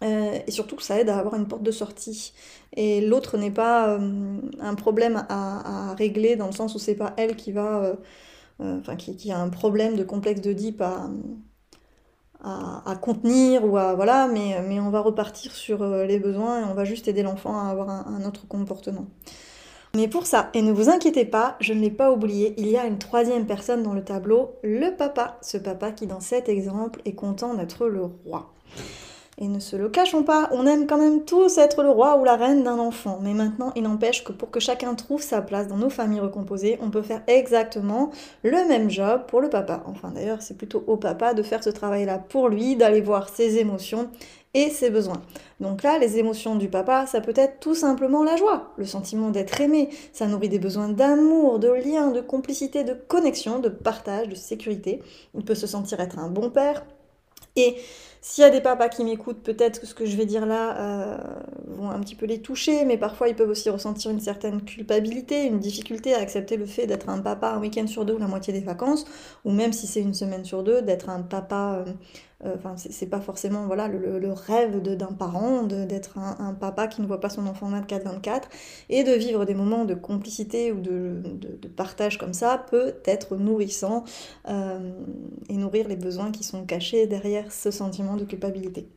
et 0.05 0.51
surtout 0.51 0.81
ça 0.81 0.99
aide 0.99 1.09
à 1.11 1.19
avoir 1.19 1.37
une 1.37 1.47
porte 1.47 1.63
de 1.63 1.71
sortie. 1.71 2.33
Et 2.75 3.01
l'autre 3.01 3.39
n'est 3.39 3.53
pas 3.53 4.01
un 4.61 4.75
problème 4.75 5.25
à, 5.29 5.95
régler 5.97 6.35
dans 6.35 6.47
le 6.47 6.53
sens 6.53 6.75
où 6.75 6.81
c'est 6.81 6.97
pas 6.97 7.15
elle 7.17 7.37
qui 7.37 7.53
va. 7.53 7.95
Euh, 8.61 8.81
qui, 8.97 9.33
a 9.33 9.39
un 9.39 9.49
problème 9.49 9.97
de 9.97 10.05
complexe 10.05 10.41
deep 10.41 10.81
à, 10.83 11.09
à, 12.45 12.97
contenir 12.97 13.65
ou 13.65 13.77
à. 13.77 13.95
Voilà, 13.95 14.29
mais, 14.29 14.81
on 14.81 14.91
va 14.91 15.01
repartir 15.01 15.53
sur 15.53 15.85
les 15.85 16.19
besoins 16.19 16.61
et 16.61 16.65
on 16.65 16.75
va 16.75 16.85
juste 16.85 17.09
aider 17.09 17.23
l'enfant 17.23 17.59
à 17.59 17.71
avoir 17.71 17.89
un 17.91 18.25
autre 18.25 18.47
comportement. 18.47 19.07
Mais 19.95 20.09
pour 20.09 20.27
ça, 20.27 20.49
et 20.55 20.63
ne 20.63 20.73
vous 20.73 20.89
inquiétez 20.89 21.27
pas, 21.27 21.57
je 21.61 21.75
ne 21.75 21.81
l'ai 21.81 21.91
pas 21.91 22.11
oublié, 22.11 22.55
il 22.57 22.67
y 22.67 22.79
a 22.79 22.87
une 22.87 22.99
troisième 22.99 23.47
personne 23.47 23.83
dans 23.83 23.93
le 23.93 24.03
tableau, 24.03 24.53
le 24.63 24.97
papa. 24.97 25.37
Ce 25.43 25.59
papa 25.59 25.93
qui, 25.93 26.07
dans 26.07 26.21
cet 26.21 26.49
exemple, 26.49 27.03
est 27.05 27.15
content 27.15 27.53
d'être 27.55 27.87
le 27.87 28.05
roi. 28.05 28.55
Et 29.39 29.49
ne 29.49 29.61
se 29.61 29.77
le 29.77 29.89
cachons 29.89 30.25
pas, 30.25 30.51
on 30.53 30.67
aime 30.67 30.87
quand 30.87 30.99
même 30.99 31.25
tous 31.25 31.57
être 31.57 31.83
le 31.83 31.89
roi 31.89 32.19
ou 32.19 32.25
la 32.25 32.37
reine 32.37 32.63
d'un 32.63 32.79
enfant. 32.79 33.19
Mais 33.23 33.33
maintenant, 33.33 33.73
il 33.75 33.83
n'empêche 33.83 34.25
que 34.25 34.33
pour 34.33 34.51
que 34.51 34.61
chacun 34.61 34.95
trouve 34.95 35.23
sa 35.23 35.41
place 35.41 35.69
dans 35.69 35.79
nos 35.79 35.89
familles 35.89 36.21
recomposées, 36.21 36.79
on 36.83 36.91
peut 36.91 37.01
faire 37.01 37.23
exactement 37.27 38.11
le 38.43 38.69
même 38.69 38.91
job 38.91 39.23
pour 39.29 39.41
le 39.41 39.49
papa. 39.49 39.83
Enfin 39.87 40.11
d'ailleurs, 40.11 40.43
c'est 40.43 40.57
plutôt 40.57 40.85
au 40.87 40.99
papa 40.99 41.33
de 41.33 41.43
faire 41.43 41.65
ce 41.65 41.71
travail-là 41.71 42.19
pour 42.19 42.51
lui, 42.51 42.77
d'aller 42.77 43.01
voir 43.01 43.31
ses 43.31 43.57
émotions 43.57 44.11
et 44.53 44.69
ses 44.69 44.91
besoins. 44.91 45.23
Donc 45.61 45.83
là, 45.83 45.99
les 45.99 46.19
émotions 46.19 46.57
du 46.57 46.69
papa, 46.69 47.07
ça 47.07 47.23
peut 47.23 47.33
être 47.35 47.59
tout 47.59 47.75
simplement 47.75 48.23
la 48.23 48.37
joie, 48.37 48.75
le 48.77 48.85
sentiment 48.85 49.31
d'être 49.31 49.59
aimé, 49.63 49.89
ça 50.13 50.27
nourrit 50.27 50.51
des 50.51 50.59
besoins 50.59 50.91
d'amour, 50.91 51.59
de 51.59 51.69
lien, 51.69 52.11
de 52.11 52.21
complicité, 52.21 52.85
de 52.85 52.93
connexion, 52.93 53.61
de 53.61 53.71
partage, 53.71 54.29
de 54.29 54.35
sécurité. 54.35 55.01
Il 55.35 55.43
peut 55.43 55.55
se 55.55 55.67
sentir 55.67 56.01
être 56.01 56.19
un 56.19 56.29
bon 56.29 56.51
père, 56.51 56.85
et 57.57 57.77
s'il 58.25 58.43
y 58.43 58.47
a 58.47 58.51
des 58.51 58.61
papas 58.61 58.89
qui 58.89 59.03
m'écoutent, 59.03 59.43
peut-être 59.43 59.81
que 59.81 59.87
ce 59.87 59.95
que 59.95 60.07
je 60.07 60.17
vais 60.17 60.27
dire 60.27 60.47
là 60.47 60.79
euh, 60.79 61.17
vont 61.67 61.91
un 61.91 61.99
petit 61.99 62.15
peu 62.15 62.25
les 62.25 62.41
toucher, 62.41 62.85
mais 62.85 62.97
parfois 62.97 63.29
ils 63.29 63.35
peuvent 63.35 63.51
aussi 63.51 63.69
ressentir 63.69 64.13
une 64.13 64.21
certaine 64.21 64.63
culpabilité, 64.63 65.45
une 65.45 65.59
difficulté 65.59 66.15
à 66.15 66.19
accepter 66.19 66.57
le 66.57 66.65
fait 66.65 66.87
d'être 66.87 67.09
un 67.09 67.19
papa 67.19 67.51
un 67.51 67.59
week-end 67.59 67.89
sur 67.89 68.05
deux 68.05 68.15
ou 68.15 68.19
la 68.19 68.29
moitié 68.29 68.53
des 68.53 68.61
vacances, 68.61 69.07
ou 69.45 69.51
même 69.51 69.73
si 69.73 69.89
c'est 69.89 70.01
une 70.01 70.15
semaine 70.15 70.45
sur 70.45 70.63
deux, 70.63 70.83
d'être 70.83 71.09
un 71.11 71.21
papa 71.23 71.85
euh, 71.85 71.93
enfin, 72.45 72.75
c'est 72.77 73.07
pas 73.07 73.21
forcément 73.21 73.67
voilà 73.67 73.89
le, 73.89 74.33
rêve 74.33 74.83
d'un 74.83 75.13
parent 75.13 75.63
d'être 75.63 76.19
un, 76.19 76.55
papa 76.55 76.87
qui 76.89 77.01
ne 77.01 77.07
voit 77.07 77.21
pas 77.21 77.29
son 77.29 77.47
enfant 77.47 77.71
24-24 77.71 78.43
et 78.91 79.05
de 79.05 79.13
vivre 79.13 79.45
des 79.45 79.55
moments 79.55 79.85
de 79.85 79.95
complicité 79.95 80.73
ou 80.73 80.81
de, 80.81 81.23
partage 81.77 82.19
comme 82.19 82.35
ça 82.35 82.65
peut 82.71 82.95
être 83.05 83.37
nourrissant 83.37 84.05
euh, 84.49 84.93
et 85.49 85.57
nourrir 85.57 85.89
les 85.89 85.97
besoins 85.97 86.33
qui 86.33 86.45
sont 86.45 86.65
cachés 86.65 87.07
derrière 87.07 87.51
ce 87.53 87.71
sentiment 87.71 88.17
de 88.17 88.25
culpabilité. 88.25 88.89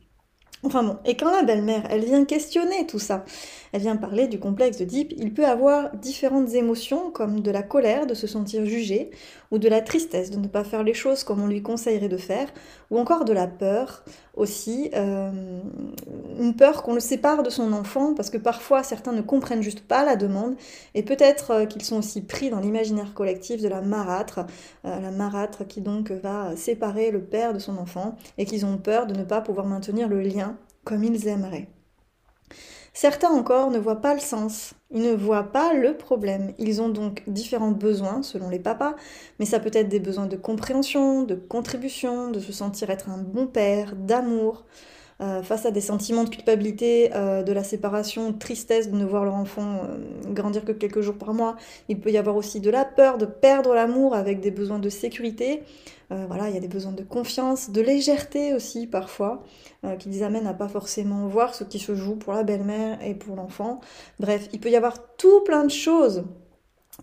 Enfin 0.62 0.82
bon, 0.82 0.96
et 1.04 1.16
quand 1.16 1.30
la 1.30 1.42
belle-mère, 1.42 1.82
elle 1.90 2.04
vient 2.04 2.24
questionner 2.24 2.86
tout 2.86 2.98
ça, 2.98 3.24
elle 3.72 3.82
vient 3.82 3.96
parler 3.96 4.26
du 4.26 4.38
complexe 4.40 4.78
d'Oedipe, 4.78 5.12
il 5.16 5.34
peut 5.34 5.44
avoir 5.44 5.94
différentes 5.96 6.54
émotions 6.54 7.10
comme 7.10 7.40
de 7.40 7.50
la 7.50 7.62
colère 7.62 8.06
de 8.06 8.14
se 8.14 8.26
sentir 8.26 8.64
jugé, 8.64 9.10
ou 9.50 9.58
de 9.58 9.68
la 9.68 9.80
tristesse 9.80 10.30
de 10.30 10.38
ne 10.38 10.48
pas 10.48 10.64
faire 10.64 10.82
les 10.82 10.94
choses 10.94 11.24
comme 11.24 11.42
on 11.42 11.46
lui 11.46 11.62
conseillerait 11.62 12.08
de 12.08 12.16
faire, 12.16 12.48
ou 12.90 12.98
encore 12.98 13.24
de 13.24 13.32
la 13.32 13.46
peur 13.46 14.04
aussi, 14.34 14.90
euh, 14.94 15.60
une 16.38 16.54
peur 16.54 16.82
qu'on 16.82 16.94
le 16.94 17.00
sépare 17.00 17.42
de 17.42 17.50
son 17.50 17.72
enfant, 17.72 18.14
parce 18.14 18.30
que 18.30 18.38
parfois 18.38 18.82
certains 18.82 19.12
ne 19.12 19.22
comprennent 19.22 19.62
juste 19.62 19.80
pas 19.80 20.04
la 20.04 20.16
demande, 20.16 20.56
et 20.94 21.02
peut-être 21.02 21.50
euh, 21.52 21.66
qu'ils 21.66 21.82
sont 21.82 21.98
aussi 21.98 22.22
pris 22.22 22.50
dans 22.50 22.60
l'imaginaire 22.60 23.14
collectif 23.14 23.62
de 23.62 23.68
la 23.68 23.80
marâtre, 23.80 24.40
euh, 24.84 25.00
la 25.00 25.10
marâtre 25.10 25.66
qui 25.66 25.80
donc 25.80 26.10
va 26.10 26.54
séparer 26.56 27.10
le 27.10 27.22
père 27.22 27.52
de 27.54 27.58
son 27.58 27.78
enfant, 27.78 28.16
et 28.38 28.44
qu'ils 28.44 28.66
ont 28.66 28.78
peur 28.78 29.06
de 29.06 29.14
ne 29.14 29.24
pas 29.24 29.40
pouvoir 29.40 29.66
maintenir 29.66 30.08
le 30.08 30.20
lien 30.20 30.56
comme 30.84 31.02
ils 31.02 31.26
aimeraient. 31.26 31.68
Certains 32.96 33.28
encore 33.28 33.70
ne 33.70 33.78
voient 33.78 34.00
pas 34.00 34.14
le 34.14 34.20
sens, 34.20 34.72
ils 34.90 35.02
ne 35.02 35.12
voient 35.12 35.52
pas 35.52 35.74
le 35.74 35.98
problème. 35.98 36.54
Ils 36.56 36.80
ont 36.80 36.88
donc 36.88 37.22
différents 37.26 37.72
besoins 37.72 38.22
selon 38.22 38.48
les 38.48 38.58
papas, 38.58 38.94
mais 39.38 39.44
ça 39.44 39.60
peut 39.60 39.70
être 39.74 39.90
des 39.90 40.00
besoins 40.00 40.24
de 40.24 40.36
compréhension, 40.36 41.22
de 41.22 41.34
contribution, 41.34 42.30
de 42.30 42.40
se 42.40 42.54
sentir 42.54 42.88
être 42.88 43.10
un 43.10 43.18
bon 43.18 43.48
père, 43.48 43.94
d'amour, 43.96 44.64
euh, 45.22 45.42
face 45.42 45.64
à 45.64 45.70
des 45.70 45.80
sentiments 45.80 46.24
de 46.24 46.28
culpabilité, 46.28 47.10
euh, 47.14 47.42
de 47.42 47.52
la 47.52 47.64
séparation, 47.64 48.32
de 48.32 48.38
tristesse 48.38 48.90
de 48.90 48.96
ne 48.96 49.04
voir 49.06 49.24
leur 49.24 49.34
enfant 49.34 49.80
euh, 49.82 50.32
grandir 50.34 50.62
que 50.62 50.72
quelques 50.72 51.00
jours 51.00 51.14
par 51.14 51.32
mois. 51.32 51.56
Il 51.88 51.98
peut 52.00 52.10
y 52.10 52.18
avoir 52.18 52.36
aussi 52.36 52.60
de 52.60 52.68
la 52.68 52.84
peur 52.84 53.16
de 53.16 53.24
perdre 53.24 53.74
l'amour 53.74 54.14
avec 54.14 54.40
des 54.40 54.50
besoins 54.50 54.78
de 54.78 54.90
sécurité. 54.90 55.62
voilà, 56.10 56.48
il 56.48 56.54
y 56.54 56.58
a 56.58 56.60
des 56.60 56.68
besoins 56.68 56.92
de 56.92 57.02
confiance, 57.02 57.70
de 57.70 57.80
légèreté 57.80 58.54
aussi 58.54 58.86
parfois. 58.86 59.42
Qui 59.98 60.08
les 60.08 60.22
amènent 60.22 60.46
à 60.46 60.54
pas 60.54 60.68
forcément 60.68 61.28
voir 61.28 61.54
ce 61.54 61.62
qui 61.64 61.78
se 61.78 61.94
joue 61.94 62.16
pour 62.16 62.32
la 62.32 62.42
belle-mère 62.42 62.98
et 63.04 63.14
pour 63.14 63.36
l'enfant. 63.36 63.80
Bref, 64.18 64.48
il 64.52 64.60
peut 64.60 64.70
y 64.70 64.76
avoir 64.76 65.16
tout 65.16 65.42
plein 65.44 65.64
de 65.64 65.70
choses 65.70 66.24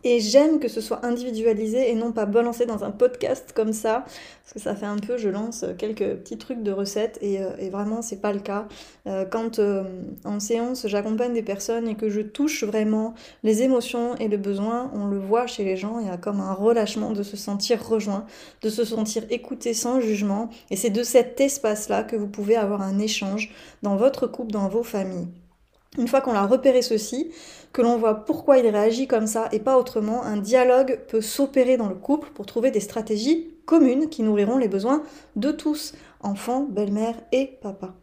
et 0.03 0.19
j'aime 0.19 0.60
que 0.60 0.67
ce 0.67 0.82
soit 0.82 1.06
individualisé 1.06 1.89
et 1.89 1.95
non 1.95 2.12
pas 2.12 2.25
balancé 2.25 2.65
dans 2.65 2.84
un 2.84 2.91
podcast 2.91 3.53
comme 3.53 3.73
ça, 3.73 4.03
parce 4.43 4.53
que 4.53 4.60
ça 4.60 4.75
fait 4.75 4.86
un 4.86 4.97
peu, 4.97 5.17
je 5.17 5.29
lance 5.29 5.65
quelques 5.77 6.17
petits 6.17 6.38
trucs 6.38 6.62
de 6.63 6.71
recettes 6.71 7.17
et, 7.21 7.41
euh, 7.41 7.49
vraiment 7.71 8.01
c'est 8.01 8.19
pas 8.19 8.34
le 8.34 8.39
cas. 8.39 8.67
Euh, 9.08 9.25
quand 9.25 9.60
euh, 9.60 9.84
en 10.25 10.39
séance 10.39 10.88
j'accompagne 10.88 11.34
des 11.34 11.43
personnes 11.43 11.88
et 11.88 11.95
que 11.95 12.10
je 12.10 12.21
touche 12.21 12.63
vraiment 12.63 13.13
les 13.43 13.62
émotions 13.62 14.15
et 14.15 14.27
le 14.27 14.38
besoin, 14.38 14.91
on 14.93 15.06
le 15.08 15.19
voit 15.19 15.47
chez 15.47 15.63
les 15.63 15.77
gens, 15.77 15.99
il 15.99 16.08
y 16.08 16.10
a 16.10 16.17
comme 16.17 16.41
un 16.41 16.53
relâchement 16.53 17.12
de 17.12 17.23
se 17.23 17.38
sentir 17.38 17.86
rejoint, 17.88 18.25
de 18.62 18.69
se 18.69 18.84
sentir 18.84 19.23
écouté 19.29 19.73
sans 19.73 20.01
jugement 20.01 20.49
et 20.69 20.75
c'est 20.75 20.89
de 20.89 21.03
cet 21.03 21.39
espace-là 21.39 22.03
que 22.03 22.15
vous 22.15 22.27
pouvez 22.27 22.56
avoir 22.56 22.82
un 22.82 22.99
échange 22.99 23.51
dans 23.82 23.95
votre 23.95 24.27
couple, 24.27 24.51
dans 24.51 24.67
vos 24.67 24.84
familles. 24.84 25.27
Une 25.97 26.08
fois 26.08 26.21
qu'on 26.21 26.34
a 26.34 26.47
repéré 26.47 26.82
ceci, 26.82 27.29
que 27.71 27.84
l'on 27.84 27.97
voit 27.97 28.25
pourquoi 28.25 28.58
il 28.58 28.67
réagit 28.67 29.08
comme 29.08 29.27
ça 29.27 29.47
et 29.51 29.60
pas 29.60 29.77
autrement, 29.77 30.23
un 30.23 30.38
dialogue 30.38 30.99
peut 31.08 31.21
s'opérer 31.21 31.77
dans 31.77 31.89
le 31.89 31.95
couple 31.95 32.29
pour 32.34 32.47
trouver 32.47 32.71
des 32.71 32.79
stratégies 32.79 33.51
communes 33.65 34.10
qui 34.10 34.23
nourriront 34.23 34.58
les 34.58 34.67
besoins 34.67 35.03
de 35.36 35.51
tous, 35.51 35.93
enfants, 36.21 36.67
belle-mère 36.69 37.15
et 37.32 37.58
papa. 37.62 37.93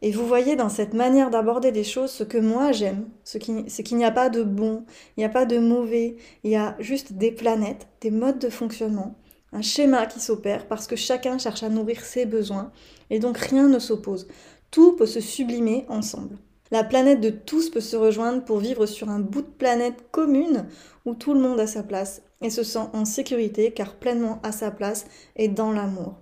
Et 0.00 0.10
vous 0.10 0.26
voyez 0.26 0.56
dans 0.56 0.68
cette 0.68 0.94
manière 0.94 1.30
d'aborder 1.30 1.70
les 1.70 1.84
choses 1.84 2.10
ce 2.10 2.24
que 2.24 2.38
moi 2.38 2.72
j'aime, 2.72 3.08
c'est 3.24 3.38
qu'il 3.38 3.96
n'y 3.96 4.04
a 4.04 4.10
pas 4.10 4.28
de 4.28 4.42
bon, 4.42 4.84
il 5.16 5.20
n'y 5.20 5.24
a 5.24 5.30
pas 5.30 5.46
de 5.46 5.58
mauvais, 5.58 6.16
il 6.44 6.50
y 6.50 6.56
a 6.56 6.76
juste 6.78 7.14
des 7.14 7.30
planètes, 7.32 7.88
des 8.00 8.10
modes 8.10 8.38
de 8.38 8.50
fonctionnement, 8.50 9.16
un 9.52 9.62
schéma 9.62 10.06
qui 10.06 10.20
s'opère 10.20 10.66
parce 10.66 10.86
que 10.86 10.96
chacun 10.96 11.38
cherche 11.38 11.62
à 11.62 11.68
nourrir 11.68 12.04
ses 12.04 12.26
besoins 12.26 12.70
et 13.10 13.18
donc 13.18 13.38
rien 13.38 13.68
ne 13.68 13.78
s'oppose. 13.78 14.28
Tout 14.70 14.96
peut 14.96 15.06
se 15.06 15.20
sublimer 15.20 15.86
ensemble. 15.88 16.36
La 16.74 16.82
planète 16.82 17.20
de 17.20 17.30
tous 17.30 17.70
peut 17.70 17.80
se 17.80 17.94
rejoindre 17.94 18.44
pour 18.44 18.58
vivre 18.58 18.84
sur 18.84 19.08
un 19.08 19.20
bout 19.20 19.42
de 19.42 19.46
planète 19.46 20.10
commune 20.10 20.66
où 21.04 21.14
tout 21.14 21.32
le 21.32 21.38
monde 21.38 21.60
a 21.60 21.68
sa 21.68 21.84
place 21.84 22.20
et 22.40 22.50
se 22.50 22.64
sent 22.64 22.88
en 22.92 23.04
sécurité 23.04 23.70
car 23.70 23.94
pleinement 23.94 24.40
à 24.42 24.50
sa 24.50 24.72
place 24.72 25.06
et 25.36 25.46
dans 25.46 25.70
l'amour. 25.70 26.14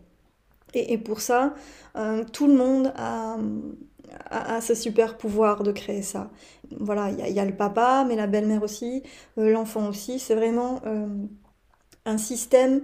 Et, 0.74 0.98
pour 0.98 1.22
ça, 1.22 1.54
euh, 1.96 2.22
tout 2.34 2.46
le 2.48 2.52
monde 2.52 2.92
a, 2.98 3.38
ce 4.60 4.74
super 4.74 5.16
pouvoir 5.16 5.62
de 5.62 5.72
créer 5.72 6.02
ça. 6.02 6.30
Voilà, 6.78 7.08
il 7.08 7.34
y, 7.34 7.40
a 7.40 7.46
le 7.46 7.56
papa, 7.56 8.04
mais 8.06 8.14
la 8.14 8.26
belle-mère 8.26 8.62
aussi, 8.62 9.02
euh, 9.38 9.50
l'enfant 9.50 9.88
aussi. 9.88 10.18
C'est 10.18 10.34
vraiment 10.34 10.82
euh, 10.84 11.06
un 12.04 12.18
système 12.18 12.82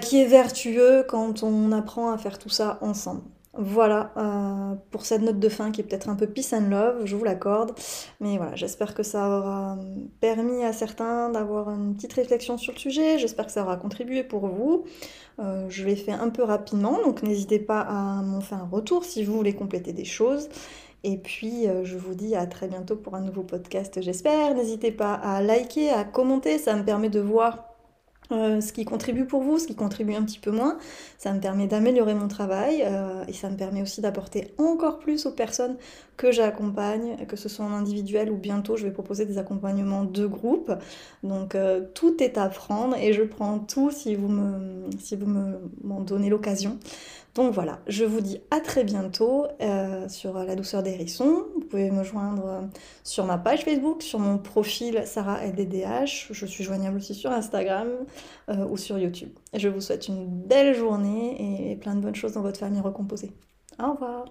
qui 0.00 0.18
est 0.18 0.26
vertueux 0.26 1.04
quand 1.06 1.42
on 1.42 1.70
apprend 1.70 2.10
à 2.10 2.16
faire 2.16 2.38
tout 2.38 2.48
ça 2.48 2.78
ensemble. 2.80 3.20
Voilà 3.56 4.12
euh, 4.16 4.74
pour 4.90 5.06
cette 5.06 5.22
note 5.22 5.38
de 5.38 5.48
fin 5.48 5.70
qui 5.70 5.80
est 5.80 5.84
peut-être 5.84 6.08
un 6.08 6.16
peu 6.16 6.26
peace 6.26 6.52
and 6.52 6.68
love, 6.70 7.04
je 7.04 7.14
vous 7.14 7.24
l'accorde. 7.24 7.72
Mais 8.20 8.36
voilà, 8.36 8.56
j'espère 8.56 8.94
que 8.94 9.04
ça 9.04 9.28
aura 9.28 9.78
permis 10.20 10.64
à 10.64 10.72
certains 10.72 11.30
d'avoir 11.30 11.70
une 11.70 11.94
petite 11.94 12.14
réflexion 12.14 12.58
sur 12.58 12.72
le 12.72 12.78
sujet. 12.78 13.18
J'espère 13.18 13.46
que 13.46 13.52
ça 13.52 13.62
aura 13.62 13.76
contribué 13.76 14.24
pour 14.24 14.48
vous. 14.48 14.84
Euh, 15.38 15.66
je 15.68 15.84
l'ai 15.84 15.96
fait 15.96 16.12
un 16.12 16.30
peu 16.30 16.42
rapidement, 16.42 16.98
donc 17.04 17.22
n'hésitez 17.22 17.60
pas 17.60 17.80
à 17.80 18.22
m'en 18.22 18.40
faire 18.40 18.58
un 18.58 18.68
retour 18.68 19.04
si 19.04 19.24
vous 19.24 19.34
voulez 19.34 19.54
compléter 19.54 19.92
des 19.92 20.04
choses. 20.04 20.48
Et 21.04 21.18
puis, 21.18 21.68
euh, 21.68 21.84
je 21.84 21.96
vous 21.96 22.14
dis 22.14 22.34
à 22.34 22.46
très 22.46 22.66
bientôt 22.66 22.96
pour 22.96 23.14
un 23.14 23.20
nouveau 23.20 23.42
podcast, 23.42 24.00
j'espère. 24.00 24.54
N'hésitez 24.54 24.90
pas 24.90 25.14
à 25.14 25.42
liker, 25.42 25.90
à 25.90 26.02
commenter, 26.04 26.58
ça 26.58 26.74
me 26.74 26.84
permet 26.84 27.10
de 27.10 27.20
voir 27.20 27.73
euh, 28.32 28.60
ce 28.60 28.72
qui 28.72 28.84
contribue 28.84 29.26
pour 29.26 29.42
vous, 29.42 29.58
ce 29.58 29.66
qui 29.66 29.74
contribue 29.74 30.14
un 30.14 30.22
petit 30.22 30.38
peu 30.38 30.50
moins. 30.50 30.78
Ça 31.18 31.32
me 31.32 31.40
permet 31.40 31.66
d'améliorer 31.66 32.14
mon 32.14 32.28
travail 32.28 32.82
euh, 32.84 33.24
et 33.28 33.32
ça 33.32 33.50
me 33.50 33.56
permet 33.56 33.82
aussi 33.82 34.00
d'apporter 34.00 34.54
encore 34.56 34.98
plus 34.98 35.26
aux 35.26 35.30
personnes 35.30 35.76
que 36.16 36.32
j'accompagne, 36.32 37.26
que 37.26 37.36
ce 37.36 37.48
soit 37.48 37.64
en 37.64 37.72
individuel 37.72 38.30
ou 38.30 38.36
bientôt 38.36 38.76
je 38.76 38.84
vais 38.84 38.92
proposer 38.92 39.26
des 39.26 39.36
accompagnements 39.36 40.04
de 40.04 40.26
groupe. 40.26 40.72
Donc 41.22 41.54
euh, 41.54 41.82
tout 41.94 42.22
est 42.22 42.38
à 42.38 42.48
prendre 42.48 42.96
et 42.96 43.12
je 43.12 43.22
prends 43.22 43.58
tout 43.58 43.90
si 43.90 44.14
vous 44.14 44.28
me, 44.28 44.88
si 44.98 45.16
vous 45.16 45.26
m'en 45.82 46.00
donnez 46.00 46.30
l'occasion. 46.30 46.78
Donc 47.34 47.52
voilà, 47.52 47.80
je 47.88 48.04
vous 48.04 48.20
dis 48.20 48.40
à 48.52 48.60
très 48.60 48.84
bientôt 48.84 49.46
euh, 49.60 50.08
sur 50.08 50.34
La 50.34 50.54
douceur 50.54 50.84
des 50.84 50.92
hérissons. 50.92 51.46
Vous 51.54 51.62
pouvez 51.62 51.90
me 51.90 52.04
joindre 52.04 52.46
euh, 52.46 52.60
sur 53.02 53.24
ma 53.24 53.38
page 53.38 53.64
Facebook, 53.64 54.02
sur 54.02 54.20
mon 54.20 54.38
profil 54.38 55.02
Sarah 55.04 55.44
LDDH. 55.44 56.28
Je 56.30 56.46
suis 56.46 56.62
joignable 56.62 56.98
aussi 56.98 57.12
sur 57.12 57.32
Instagram 57.32 57.88
euh, 58.50 58.64
ou 58.66 58.76
sur 58.76 58.98
YouTube. 58.98 59.30
Je 59.52 59.68
vous 59.68 59.80
souhaite 59.80 60.06
une 60.06 60.26
belle 60.28 60.76
journée 60.76 61.72
et 61.72 61.76
plein 61.76 61.96
de 61.96 62.00
bonnes 62.00 62.14
choses 62.14 62.34
dans 62.34 62.42
votre 62.42 62.60
famille 62.60 62.80
recomposée. 62.80 63.32
Au 63.82 63.92
revoir. 63.92 64.26